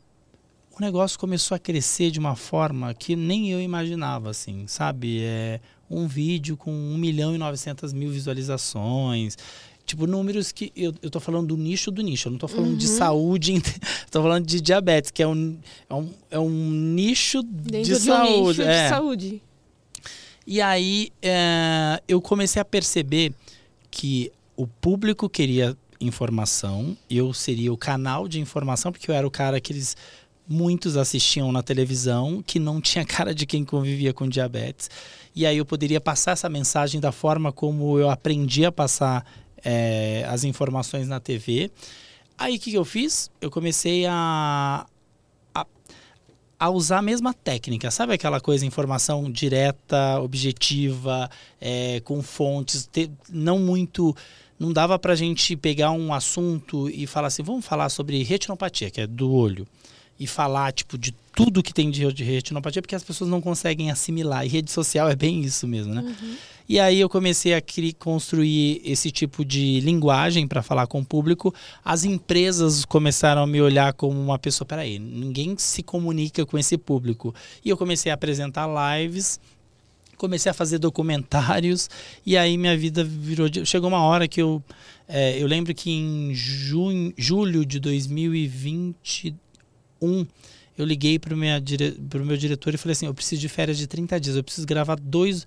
[0.78, 5.22] o negócio começou a crescer de uma forma que nem eu imaginava, assim, sabe?
[5.22, 9.38] É um vídeo com 1 milhão e 900 mil visualizações.
[9.92, 10.72] Tipo, números que.
[10.74, 12.78] Eu, eu tô falando do nicho do nicho, eu não tô falando uhum.
[12.78, 13.62] de saúde,
[14.10, 15.58] tô falando de diabetes, que é um,
[15.90, 18.32] é um, é um nicho Dentro de, de saúde.
[18.32, 18.84] Um nicho é.
[18.84, 19.42] de saúde.
[20.48, 23.34] E aí é, eu comecei a perceber
[23.92, 29.32] que o público queria informação, eu seria o canal de informação, porque eu era o
[29.32, 29.98] cara que eles
[30.48, 34.90] muitos assistiam na televisão, que não tinha cara de quem convivia com diabetes.
[35.36, 39.26] E aí eu poderia passar essa mensagem da forma como eu aprendi a passar
[39.64, 41.72] é, as informações na TV.
[42.38, 43.30] Aí o que, que eu fiz?
[43.40, 44.86] Eu comecei a,
[45.54, 45.66] a,
[46.60, 53.12] a, usar a mesma técnica, sabe aquela coisa, informação direta, objetiva, é, com fontes, ter,
[53.30, 54.16] não muito
[54.62, 58.92] não dava para a gente pegar um assunto e falar assim, vamos falar sobre retinopatia,
[58.92, 59.68] que é do olho,
[60.22, 64.46] e falar tipo de tudo que tem de retinopatia, porque as pessoas não conseguem assimilar.
[64.46, 66.02] E rede social é bem isso mesmo, né?
[66.02, 66.36] Uhum.
[66.70, 67.62] E aí eu comecei a
[67.98, 71.52] construir esse tipo de linguagem para falar com o público.
[71.84, 76.78] As empresas começaram a me olhar como uma pessoa, peraí, ninguém se comunica com esse
[76.78, 77.34] público.
[77.66, 79.40] E eu comecei a apresentar lives
[80.18, 81.90] comecei a fazer documentários
[82.24, 83.48] e aí minha vida virou.
[83.66, 84.64] Chegou uma hora que eu.
[85.08, 87.80] É, eu lembro que em junho, julho de
[90.02, 90.28] 2021
[90.78, 94.20] eu liguei para o meu diretor e falei assim: eu preciso de férias de 30
[94.20, 95.46] dias, eu preciso gravar dois,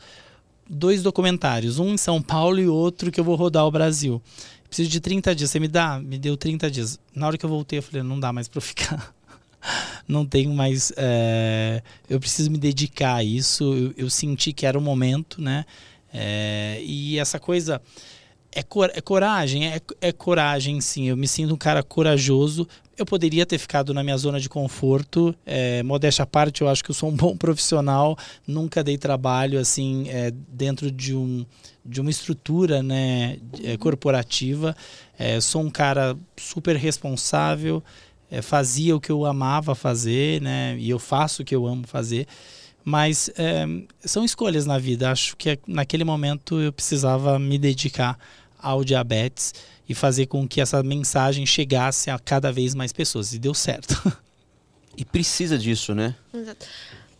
[0.68, 4.22] dois documentários, um em São Paulo e outro que eu vou rodar o Brasil.
[4.68, 5.98] Preciso de 30 dias, você me dá?
[5.98, 6.98] Me deu 30 dias.
[7.14, 9.14] Na hora que eu voltei, eu falei: não dá mais para ficar
[10.06, 10.92] não tenho mais.
[10.96, 13.64] É, eu preciso me dedicar a isso.
[13.74, 15.64] Eu, eu senti que era o momento, né?
[16.12, 17.82] É, e essa coisa
[18.54, 21.08] é, cor, é coragem, é, é, coragem sim.
[21.08, 22.66] Eu me sinto um cara corajoso.
[22.96, 25.34] Eu poderia ter ficado na minha zona de conforto.
[25.44, 28.16] É, modéstia à parte, eu acho que eu sou um bom profissional.
[28.46, 31.44] Nunca dei trabalho assim é, dentro de, um,
[31.84, 34.76] de uma estrutura né, é, corporativa.
[35.18, 37.82] É, sou um cara super responsável
[38.34, 40.76] é, fazia o que eu amava fazer, né?
[40.78, 42.26] E eu faço o que eu amo fazer.
[42.84, 43.64] Mas é,
[44.00, 45.10] são escolhas na vida.
[45.10, 48.18] Acho que naquele momento eu precisava me dedicar
[48.64, 49.54] ao diabetes
[49.88, 53.32] e fazer com que essa mensagem chegasse a cada vez mais pessoas.
[53.32, 53.94] E deu certo.
[54.96, 56.14] E precisa disso, né?
[56.32, 56.66] Exato.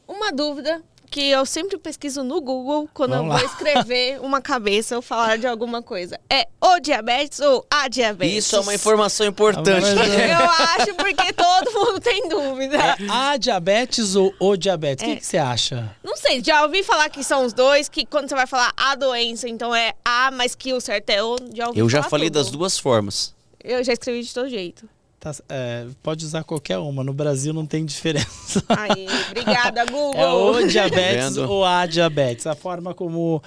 [0.07, 0.80] Uma dúvida
[1.14, 3.38] que eu sempre pesquiso no Google quando Vamos eu lá.
[3.38, 6.18] vou escrever uma cabeça ou falar de alguma coisa.
[6.28, 8.46] É o diabetes ou a diabetes?
[8.46, 9.86] Isso é uma informação importante.
[9.86, 12.76] eu acho porque todo mundo tem dúvida.
[12.76, 15.06] É a diabetes ou o diabetes?
[15.06, 15.14] O é.
[15.14, 15.94] que, que você acha?
[16.02, 18.96] Não sei, já ouvi falar que são os dois, que quando você vai falar a
[18.96, 21.36] doença, então é a, mas que o certo é o.
[21.54, 22.42] Já ouvi eu já falei tudo.
[22.42, 23.32] das duas formas.
[23.62, 24.88] Eu já escrevi de todo jeito.
[25.24, 27.02] Tá, é, pode usar qualquer uma.
[27.02, 28.62] No Brasil não tem diferença.
[28.68, 30.20] Aí, obrigada, Google.
[30.20, 32.46] É o diabetes tá ou a diabetes.
[32.46, 33.42] A forma como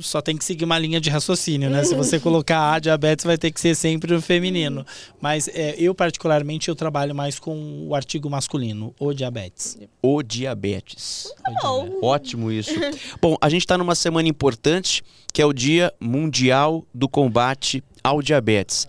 [0.00, 1.84] só tem que seguir uma linha de raciocínio, né?
[1.84, 4.84] Se você colocar a diabetes, vai ter que ser sempre o feminino.
[5.20, 9.78] Mas é, eu, particularmente, eu trabalho mais com o artigo masculino, o diabetes.
[10.02, 11.32] O diabetes.
[11.62, 12.04] Oh.
[12.04, 12.74] Ótimo isso.
[13.22, 18.20] Bom, a gente está numa semana importante, que é o Dia Mundial do Combate ao
[18.20, 18.88] Diabetes.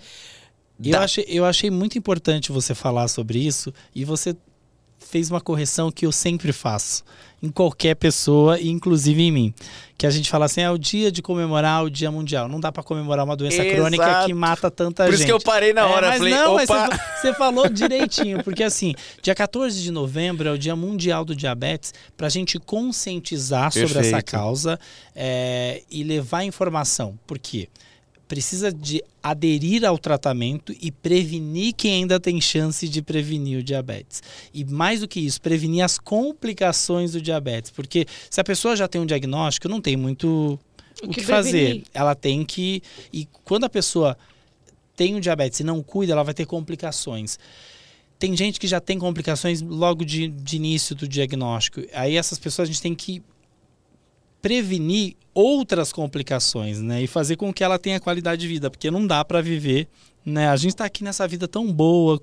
[0.84, 4.36] Eu achei, eu achei muito importante você falar sobre isso e você
[5.00, 7.04] fez uma correção que eu sempre faço
[7.44, 9.54] em qualquer pessoa, inclusive em mim.
[9.98, 12.48] Que a gente fala assim, é o dia de comemorar o Dia Mundial.
[12.48, 13.76] Não dá para comemorar uma doença Exato.
[13.76, 15.18] crônica que mata tanta Por gente.
[15.18, 16.08] Por isso que eu parei na hora.
[16.08, 18.44] É, mas falei, não, mas você, você falou direitinho.
[18.44, 22.60] Porque assim, dia 14 de novembro é o Dia Mundial do Diabetes para a gente
[22.60, 23.88] conscientizar Perfeito.
[23.88, 24.80] sobre essa causa
[25.16, 27.18] é, e levar informação.
[27.26, 27.68] Por quê?
[27.68, 27.91] Porque
[28.32, 34.24] precisa de aderir ao tratamento e prevenir quem ainda tem chance de prevenir o diabetes.
[34.54, 37.72] E mais do que isso, prevenir as complicações do diabetes.
[37.72, 40.58] Porque se a pessoa já tem um diagnóstico, não tem muito
[41.04, 41.84] o, o que, que fazer.
[41.94, 42.82] Ela tem que.
[43.12, 44.18] E quando a pessoa
[44.96, 47.38] tem um diabetes e não cuida, ela vai ter complicações.
[48.18, 51.82] Tem gente que já tem complicações logo de, de início do diagnóstico.
[51.92, 53.22] Aí essas pessoas a gente tem que
[54.42, 57.04] prevenir outras complicações, né?
[57.04, 59.88] E fazer com que ela tenha qualidade de vida, porque não dá para viver,
[60.26, 60.50] né?
[60.50, 62.20] A gente está aqui nessa vida tão boa,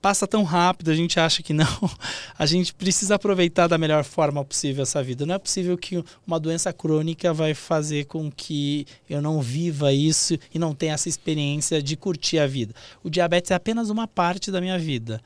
[0.00, 1.66] passa tão rápido, a gente acha que não.
[2.38, 5.26] A gente precisa aproveitar da melhor forma possível essa vida.
[5.26, 10.38] Não é possível que uma doença crônica vai fazer com que eu não viva isso
[10.54, 12.72] e não tenha essa experiência de curtir a vida.
[13.02, 15.20] O diabetes é apenas uma parte da minha vida.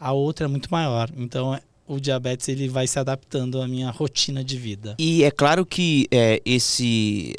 [0.00, 1.10] A outra é muito maior.
[1.16, 4.96] Então, o diabetes ele vai se adaptando à minha rotina de vida.
[4.98, 7.34] E é claro que é, esse,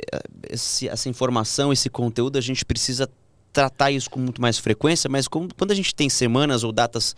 [0.50, 3.10] esse, essa informação, esse conteúdo, a gente precisa
[3.52, 7.16] tratar isso com muito mais frequência, mas quando a gente tem semanas ou datas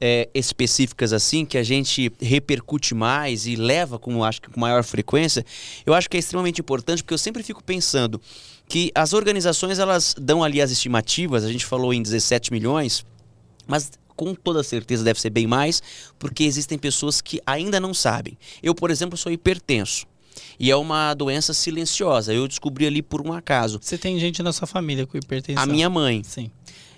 [0.00, 5.44] é, específicas assim, que a gente repercute mais e leva com, acho com maior frequência,
[5.86, 8.20] eu acho que é extremamente importante, porque eu sempre fico pensando
[8.66, 13.04] que as organizações, elas dão ali as estimativas, a gente falou em 17 milhões,
[13.66, 15.82] mas com toda certeza deve ser bem mais,
[16.18, 18.36] porque existem pessoas que ainda não sabem.
[18.62, 20.06] Eu, por exemplo, sou hipertenso.
[20.58, 22.32] E é uma doença silenciosa.
[22.32, 23.78] Eu descobri ali por um acaso.
[23.82, 25.62] Você tem gente na sua família com hipertensão?
[25.62, 26.22] A minha mãe.
[26.24, 26.50] Sim.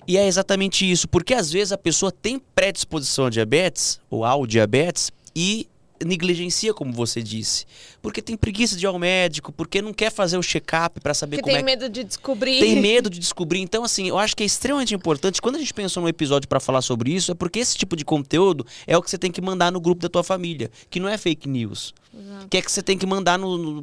[0.07, 4.47] E é exatamente isso, porque às vezes a pessoa tem predisposição a diabetes ou ao
[4.47, 5.67] diabetes e
[6.05, 7.67] negligencia, como você disse.
[8.03, 11.37] Porque tem preguiça de ir ao médico, porque não quer fazer o check-up para saber
[11.37, 12.61] porque como tem é medo de descobrir.
[12.61, 13.61] tem medo de descobrir.
[13.61, 15.41] Então, assim, eu acho que é extremamente importante.
[15.41, 18.05] Quando a gente pensou num episódio para falar sobre isso, é porque esse tipo de
[18.05, 21.09] conteúdo é o que você tem que mandar no grupo da tua família, que não
[21.09, 21.95] é fake news.
[22.17, 22.49] Exato.
[22.49, 23.83] Que é que você tem que mandar no, no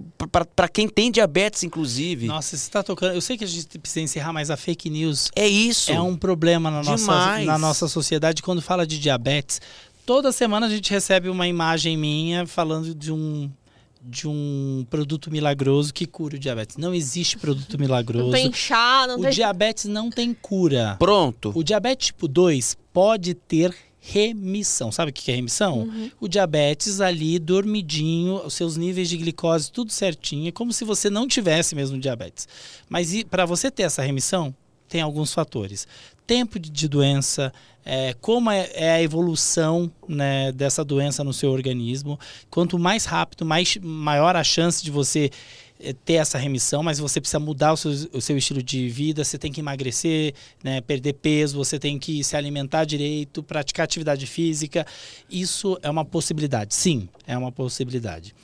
[0.55, 2.27] para quem tem diabetes, inclusive.
[2.27, 3.13] Nossa, você está tocando.
[3.13, 5.91] Eu sei que a gente precisa encerrar, mas a fake news É isso.
[5.91, 9.59] é um problema na nossa, na nossa sociedade quando fala de diabetes.
[10.11, 13.49] Toda semana a gente recebe uma imagem minha falando de um
[14.03, 16.75] de um produto milagroso que cura o diabetes.
[16.75, 18.25] Não existe produto milagroso.
[18.25, 19.31] Não tem chá, não O tem.
[19.31, 20.97] diabetes não tem cura.
[20.99, 21.53] Pronto.
[21.55, 24.91] O diabetes tipo 2 pode ter remissão.
[24.91, 25.89] Sabe o que é remissão?
[26.19, 31.09] O diabetes ali dormidinho, os seus níveis de glicose tudo certinho, é como se você
[31.09, 32.49] não tivesse mesmo diabetes.
[32.89, 34.53] Mas para você ter essa remissão,
[34.89, 35.87] tem alguns fatores.
[36.27, 37.53] Tempo de doença,
[37.85, 42.19] é, como é, é a evolução né, dessa doença no seu organismo.
[42.49, 45.29] Quanto mais rápido, mais, maior a chance de você
[45.79, 49.23] eh, ter essa remissão, mas você precisa mudar o seu, o seu estilo de vida,
[49.23, 54.27] você tem que emagrecer, né, perder peso, você tem que se alimentar direito, praticar atividade
[54.27, 54.85] física.
[55.29, 58.35] Isso é uma possibilidade, sim, é uma possibilidade.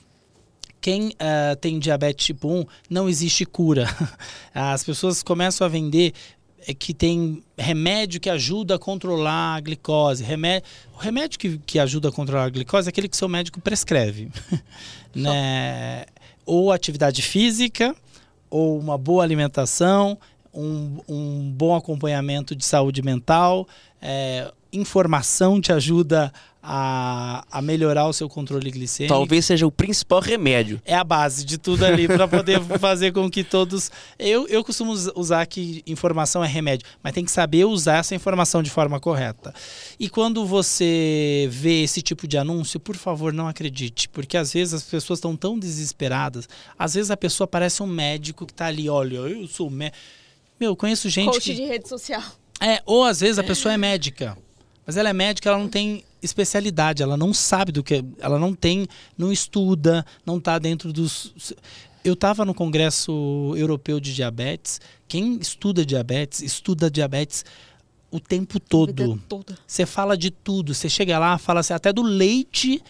[0.80, 3.88] Quem ah, tem diabetes tipo 1, não existe cura.
[4.54, 6.37] As pessoas começam a vender é,
[6.80, 10.24] que tem remédio que ajuda a controlar a glicose.
[10.24, 13.62] Remédio, o remédio que, que ajuda a controlar a glicose é aquele que seu médico
[13.62, 14.30] prescreve.
[15.16, 16.06] né?
[16.46, 17.96] Ou atividade física,
[18.50, 20.18] ou uma boa alimentação,
[20.54, 23.68] um, um bom acompanhamento de saúde mental,
[24.02, 26.32] é, informação te ajuda
[26.70, 29.14] a, a melhorar o seu controle glicêmico.
[29.14, 30.82] Talvez seja o principal remédio.
[30.84, 33.90] É a base de tudo ali para poder fazer com que todos.
[34.20, 38.14] Eu, eu costumo us- usar que informação é remédio, mas tem que saber usar essa
[38.14, 39.54] informação de forma correta.
[39.98, 44.74] E quando você vê esse tipo de anúncio, por favor, não acredite, porque às vezes
[44.74, 46.50] as pessoas estão tão desesperadas.
[46.78, 49.98] Às vezes a pessoa parece um médico que está ali, olha, eu sou médico.
[50.60, 51.54] Meu, eu conheço gente Coach que.
[51.56, 52.22] de rede social.
[52.60, 54.38] É, ou às vezes a pessoa é médica,
[54.86, 58.54] mas ela é médica, ela não tem especialidade, ela não sabe do que, ela não
[58.54, 58.88] tem,
[59.18, 61.34] não estuda, não está dentro dos.
[62.04, 64.80] Eu estava no Congresso Europeu de Diabetes.
[65.08, 67.44] Quem estuda diabetes, estuda diabetes
[68.10, 69.22] o tempo todo.
[69.66, 70.74] Você fala de tudo.
[70.74, 72.82] Você chega lá, fala assim, até do leite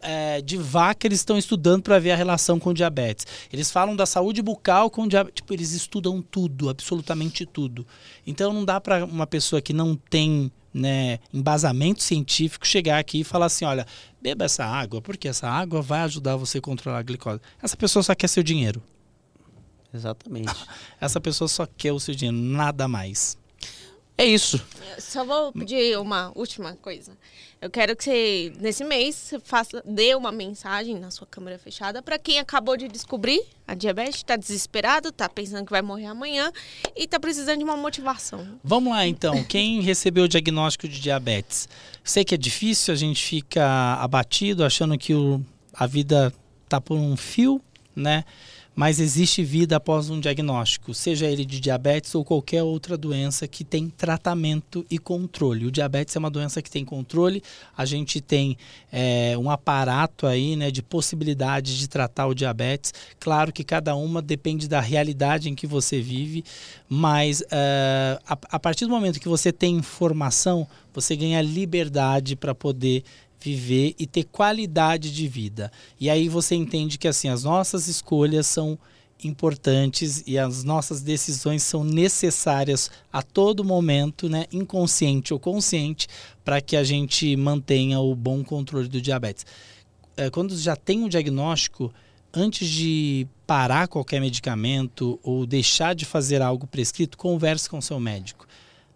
[0.00, 3.26] é, de vaca eles estão estudando para ver a relação com diabetes.
[3.52, 5.36] Eles falam da saúde bucal com diabetes.
[5.36, 7.86] Tipo, eles estudam tudo, absolutamente tudo.
[8.26, 13.24] Então não dá para uma pessoa que não tem né, embasamento científico chegar aqui e
[13.24, 13.86] falar assim, olha,
[14.20, 17.40] beba essa água, porque essa água vai ajudar você a controlar a glicose.
[17.62, 18.82] Essa pessoa só quer seu dinheiro.
[19.94, 20.54] Exatamente.
[20.98, 23.36] Essa pessoa só quer o seu dinheiro, nada mais.
[24.16, 24.60] É isso.
[24.94, 27.16] Eu Só vou pedir uma última coisa.
[27.60, 32.02] Eu quero que você, nesse mês, você faça, dê uma mensagem na sua câmera fechada
[32.02, 36.50] para quem acabou de descobrir a diabetes, está desesperado, está pensando que vai morrer amanhã
[36.96, 38.58] e está precisando de uma motivação.
[38.64, 41.68] Vamos lá então, quem recebeu o diagnóstico de diabetes?
[42.02, 45.40] Sei que é difícil, a gente fica abatido, achando que o,
[45.72, 46.34] a vida
[46.68, 47.62] tá por um fio,
[47.94, 48.24] né?
[48.74, 53.64] Mas existe vida após um diagnóstico, seja ele de diabetes ou qualquer outra doença que
[53.64, 55.66] tem tratamento e controle.
[55.66, 57.42] O diabetes é uma doença que tem controle,
[57.76, 58.56] a gente tem
[58.90, 62.94] é, um aparato aí, né, de possibilidade de tratar o diabetes.
[63.20, 66.42] Claro que cada uma depende da realidade em que você vive,
[66.88, 72.54] mas eh, a, a partir do momento que você tem informação, você ganha liberdade para
[72.54, 73.02] poder
[73.42, 75.70] viver e ter qualidade de vida.
[75.98, 78.78] E aí você entende que assim as nossas escolhas são
[79.24, 86.08] importantes e as nossas decisões são necessárias a todo momento, né, inconsciente ou consciente,
[86.44, 89.46] para que a gente mantenha o bom controle do diabetes.
[90.16, 91.92] É, quando já tem o diagnóstico,
[92.34, 98.46] antes de parar qualquer medicamento ou deixar de fazer algo prescrito, converse com seu médico.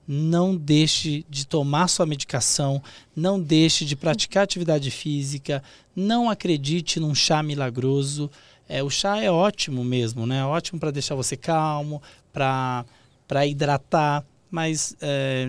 [0.07, 2.83] Não deixe de tomar sua medicação,
[3.15, 5.63] não deixe de praticar atividade física,
[5.95, 8.31] não acredite num chá milagroso.
[8.69, 10.45] É, o chá é ótimo mesmo, né?
[10.45, 12.03] Ótimo para deixar você calmo,
[12.33, 15.49] para hidratar, mas é,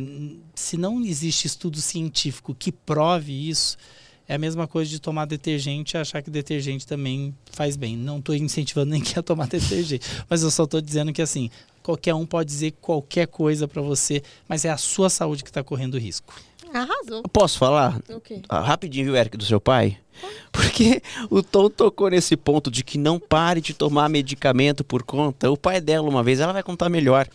[0.55, 3.77] se não existe estudo científico que prove isso,
[4.27, 7.95] é a mesma coisa de tomar detergente e achar que detergente também faz bem.
[7.95, 11.49] Não estou incentivando ninguém a tomar detergente, mas eu só estou dizendo que assim,
[11.81, 15.63] qualquer um pode dizer qualquer coisa para você, mas é a sua saúde que está
[15.63, 16.33] correndo risco.
[16.73, 17.23] Arrasou.
[17.31, 17.99] Posso falar?
[18.09, 18.41] O quê?
[18.49, 19.97] Ah, rapidinho, viu, Eric, do seu pai?
[20.51, 25.49] Porque o Tom tocou nesse ponto de que não pare de tomar medicamento por conta.
[25.49, 27.27] O pai dela, uma vez, ela vai contar melhor.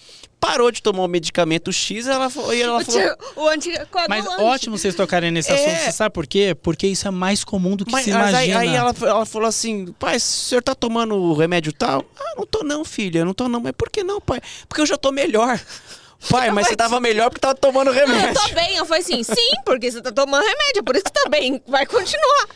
[0.43, 3.01] Parou de tomar o medicamento X, ela, foi, ela O, falou.
[3.01, 4.09] tio- o anticoagulante.
[4.09, 5.55] Mas ótimo vocês tocarem nesse É.
[5.55, 5.85] assunto.
[5.85, 6.53] Você sabe por quê?
[6.61, 8.59] Porque isso é mais comum do que Mas, se mas imagina.
[8.61, 12.05] aí, aí ela, ela falou assim: pai, o senhor tá tomando o remédio tal?
[12.19, 13.61] Ah, não tô não, filha, não tô não.
[13.61, 14.41] Mas por que não, pai?
[14.69, 15.59] Porque eu já tô melhor.
[16.31, 18.41] Pai, mas você tava melhor porque tava tomando Não, eu remédio.
[18.41, 18.77] tô bem.
[18.77, 21.61] Eu falei assim, sim, porque você tá tomando remédio, por isso que tá bem.
[21.67, 22.47] Vai continuar.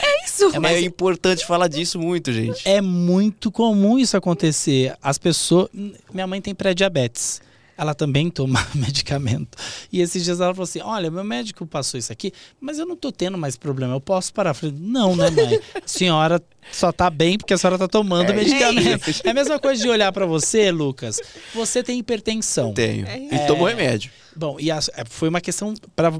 [0.00, 0.50] É isso.
[0.66, 2.68] É, importante falar disso muito, gente.
[2.68, 4.94] É muito comum isso acontecer.
[5.02, 5.68] As pessoas.
[6.12, 7.40] Minha mãe tem pré-diabetes.
[7.76, 9.58] Ela também toma medicamento.
[9.92, 12.94] E esses dias ela falou assim: Olha, meu médico passou isso aqui, mas eu não
[12.96, 13.94] tô tendo mais problema.
[13.94, 14.50] Eu posso parar?
[14.50, 15.58] Eu falei: Não, né, mãe?
[15.74, 16.40] A senhora
[16.70, 19.10] só tá bem porque a senhora tá tomando É medicamento.
[19.10, 19.22] isso.
[19.24, 21.20] É a mesma coisa de olhar pra você, Lucas.
[21.52, 22.72] Você tem hipertensão.
[22.72, 23.06] Tenho.
[23.08, 24.10] É E tomo remédio.
[24.36, 26.12] Bom, e as- é, foi uma questão para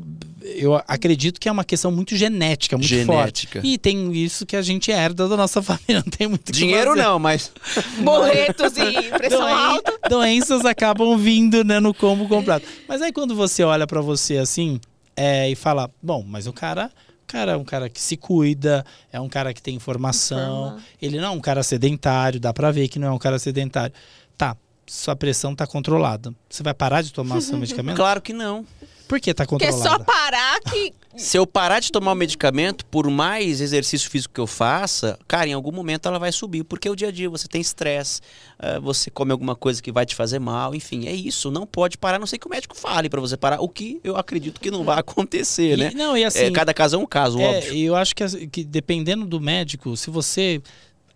[0.43, 3.61] eu acredito que é uma questão muito genética, muito Genética.
[3.61, 3.67] forte.
[3.67, 7.19] E tem isso que a gente herda da nossa família, não tem muito Dinheiro não,
[7.19, 7.51] mas.
[8.03, 9.99] Boletos e pressão Doen- alta.
[10.09, 12.63] Doenças acabam vindo né, no combo comprado.
[12.89, 14.79] Mas aí quando você olha pra você assim
[15.17, 16.91] é, e fala, bom, mas o cara,
[17.27, 20.83] cara é um cara que se cuida, é um cara que tem informação, Informa.
[21.01, 23.95] ele não é um cara sedentário, dá pra ver que não é um cara sedentário.
[24.37, 24.57] Tá,
[24.87, 26.35] sua pressão tá controlada.
[26.49, 27.97] Você vai parar de tomar seu medicamento?
[27.97, 28.65] Claro que não.
[29.07, 29.99] Por que tá Porque é controlada?
[29.99, 30.93] só parar que.
[31.17, 35.47] Se eu parar de tomar o medicamento, por mais exercício físico que eu faça, cara,
[35.49, 36.65] em algum momento ela vai subir.
[36.65, 38.21] Porque o dia a dia você tem estresse,
[38.59, 41.53] eh, você come alguma coisa que vai te fazer mal, enfim, é isso.
[41.53, 43.61] Não pode parar, a não sei que o médico fale pra você parar.
[43.61, 45.93] O que eu acredito que não vai acontecer, E- né?
[45.95, 47.77] Não, e assim, É, cada caso é um caso, É, óbvio.
[47.77, 50.61] eu acho que, que dependendo do médico, se você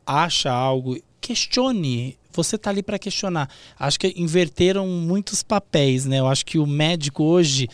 [0.06, 2.16] acha algo, questione.
[2.42, 3.50] Você tá ali para questionar.
[3.78, 6.20] Acho que inverteram muitos papéis, né?
[6.20, 7.68] Eu acho que o médico hoje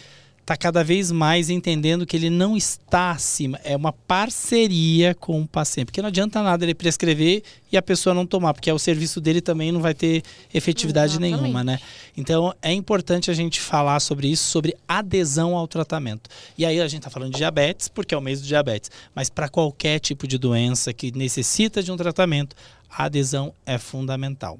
[0.44, 5.46] tá cada vez mais entendendo que ele não está acima, é uma parceria com o
[5.46, 7.42] paciente, porque não adianta nada ele prescrever
[7.72, 11.14] e a pessoa não tomar, porque é o serviço dele também não vai ter efetividade
[11.14, 11.40] Exatamente.
[11.40, 11.78] nenhuma, né?
[12.16, 16.28] Então é importante a gente falar sobre isso, sobre adesão ao tratamento.
[16.58, 19.30] E aí a gente está falando de diabetes, porque é o mês do diabetes, mas
[19.30, 22.54] para qualquer tipo de doença que necessita de um tratamento,
[22.96, 24.58] a adesão é fundamental.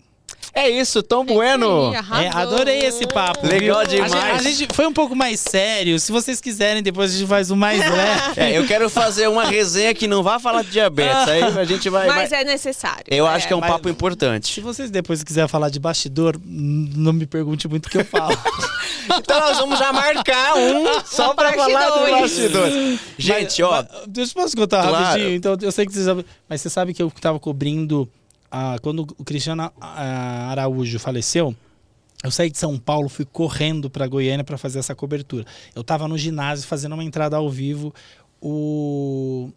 [0.56, 1.92] É isso, Tom Bueno.
[1.94, 3.44] É, adorei esse papo.
[3.44, 3.88] Legal viu?
[4.04, 4.12] demais.
[4.14, 5.98] A gente, a gente foi um pouco mais sério.
[5.98, 8.22] Se vocês quiserem, depois a gente faz o mais leve.
[8.36, 11.28] É, eu quero fazer uma resenha que não vá falar de diabetes.
[11.28, 12.06] Aí a gente vai.
[12.06, 13.04] Mas vai- é necessário.
[13.08, 14.60] Eu acho que é um mas- papo Se importante.
[14.60, 18.36] vocês depois quiserem falar de bastidor, não me pergunte muito o que eu falo.
[19.18, 22.68] Então nós vamos já marcar um só pra falar do bastidor.
[23.18, 23.70] Gente, ó.
[23.70, 25.04] Mas, deixa eu posso contar Claro.
[25.04, 25.34] rapidinho?
[25.34, 28.08] Então, eu sei que você sabe, mas você sabe que eu estava cobrindo
[28.82, 31.54] quando o Cristiano Araújo faleceu.
[32.22, 35.44] Eu saí de São Paulo, fui correndo para Goiânia para fazer essa cobertura.
[35.74, 37.94] Eu estava no ginásio fazendo uma entrada ao vivo.
[38.40, 39.50] O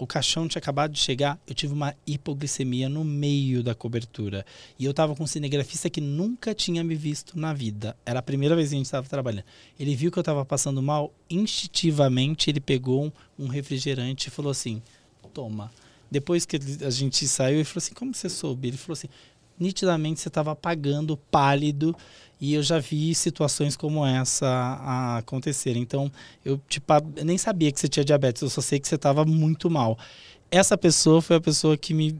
[0.00, 4.46] o caixão tinha acabado de chegar, eu tive uma hipoglicemia no meio da cobertura.
[4.78, 7.94] E eu tava com um cinegrafista que nunca tinha me visto na vida.
[8.06, 9.44] Era a primeira vez que a gente estava trabalhando.
[9.78, 14.80] Ele viu que eu tava passando mal, instintivamente ele pegou um refrigerante e falou assim:
[15.34, 15.70] toma.
[16.10, 18.68] Depois que ele- a gente saiu, ele falou assim: como você soube?
[18.68, 19.08] Ele falou assim:
[19.58, 21.94] nitidamente você estava apagando, pálido,
[22.40, 25.76] e eu já vi situações como essa a acontecer.
[25.76, 26.10] Então,
[26.44, 29.24] eu tipo, eu nem sabia que você tinha diabetes, eu só sei que você estava
[29.24, 29.98] muito mal.
[30.50, 32.18] Essa pessoa foi a pessoa que me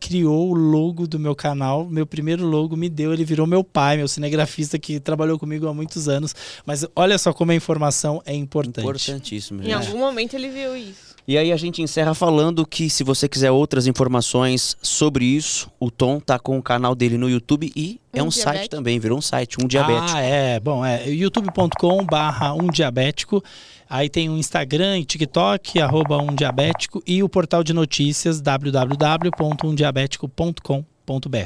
[0.00, 3.96] criou o logo do meu canal, meu primeiro logo me deu, ele virou meu pai,
[3.96, 6.34] meu cinegrafista que trabalhou comigo há muitos anos.
[6.66, 8.84] Mas olha só como a informação é importante.
[8.84, 11.09] Importantíssimo, Em algum momento ele viu isso.
[11.30, 15.88] E aí a gente encerra falando que se você quiser outras informações sobre isso, o
[15.88, 18.74] Tom tá com o canal dele no YouTube e é Um um site diabético.
[18.74, 20.18] também, virou um site, um diabético.
[20.18, 20.58] Ah, é.
[20.58, 23.40] Bom, é youtube.com barra um diabético.
[23.88, 27.00] Aí tem o Instagram e TikTok, arroba um diabético.
[27.06, 30.89] E o portal de notícias www.umdiabético.com.br.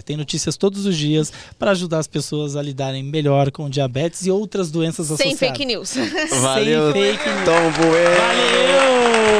[0.04, 4.30] Tem notícias todos os dias para ajudar as pessoas a lidarem melhor com diabetes e
[4.30, 5.38] outras doenças Sem associadas.
[5.38, 5.94] fake news.
[6.42, 7.44] Valeu, Sem fake news.
[7.44, 8.10] Tom Bueno.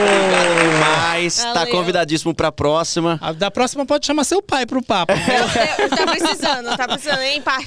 [0.05, 0.73] Obrigado Valeu!
[0.73, 1.37] demais.
[1.37, 1.73] Tá Valeu.
[1.75, 3.19] convidadíssimo pra próxima.
[3.21, 5.13] A da próxima pode chamar seu pai pro papo.
[5.13, 7.67] Eu- eu- tá precisando, tá precisando, hein, pai?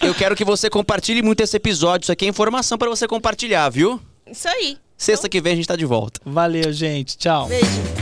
[0.00, 2.04] Eu quero que você compartilhe muito esse episódio.
[2.06, 4.00] Isso aqui é informação pra você compartilhar, viu?
[4.28, 4.76] Isso aí.
[4.96, 6.20] Sexta que vem a gente tá de volta.
[6.24, 7.16] Valeu, gente.
[7.16, 7.46] Tchau.
[7.46, 8.01] Beijo.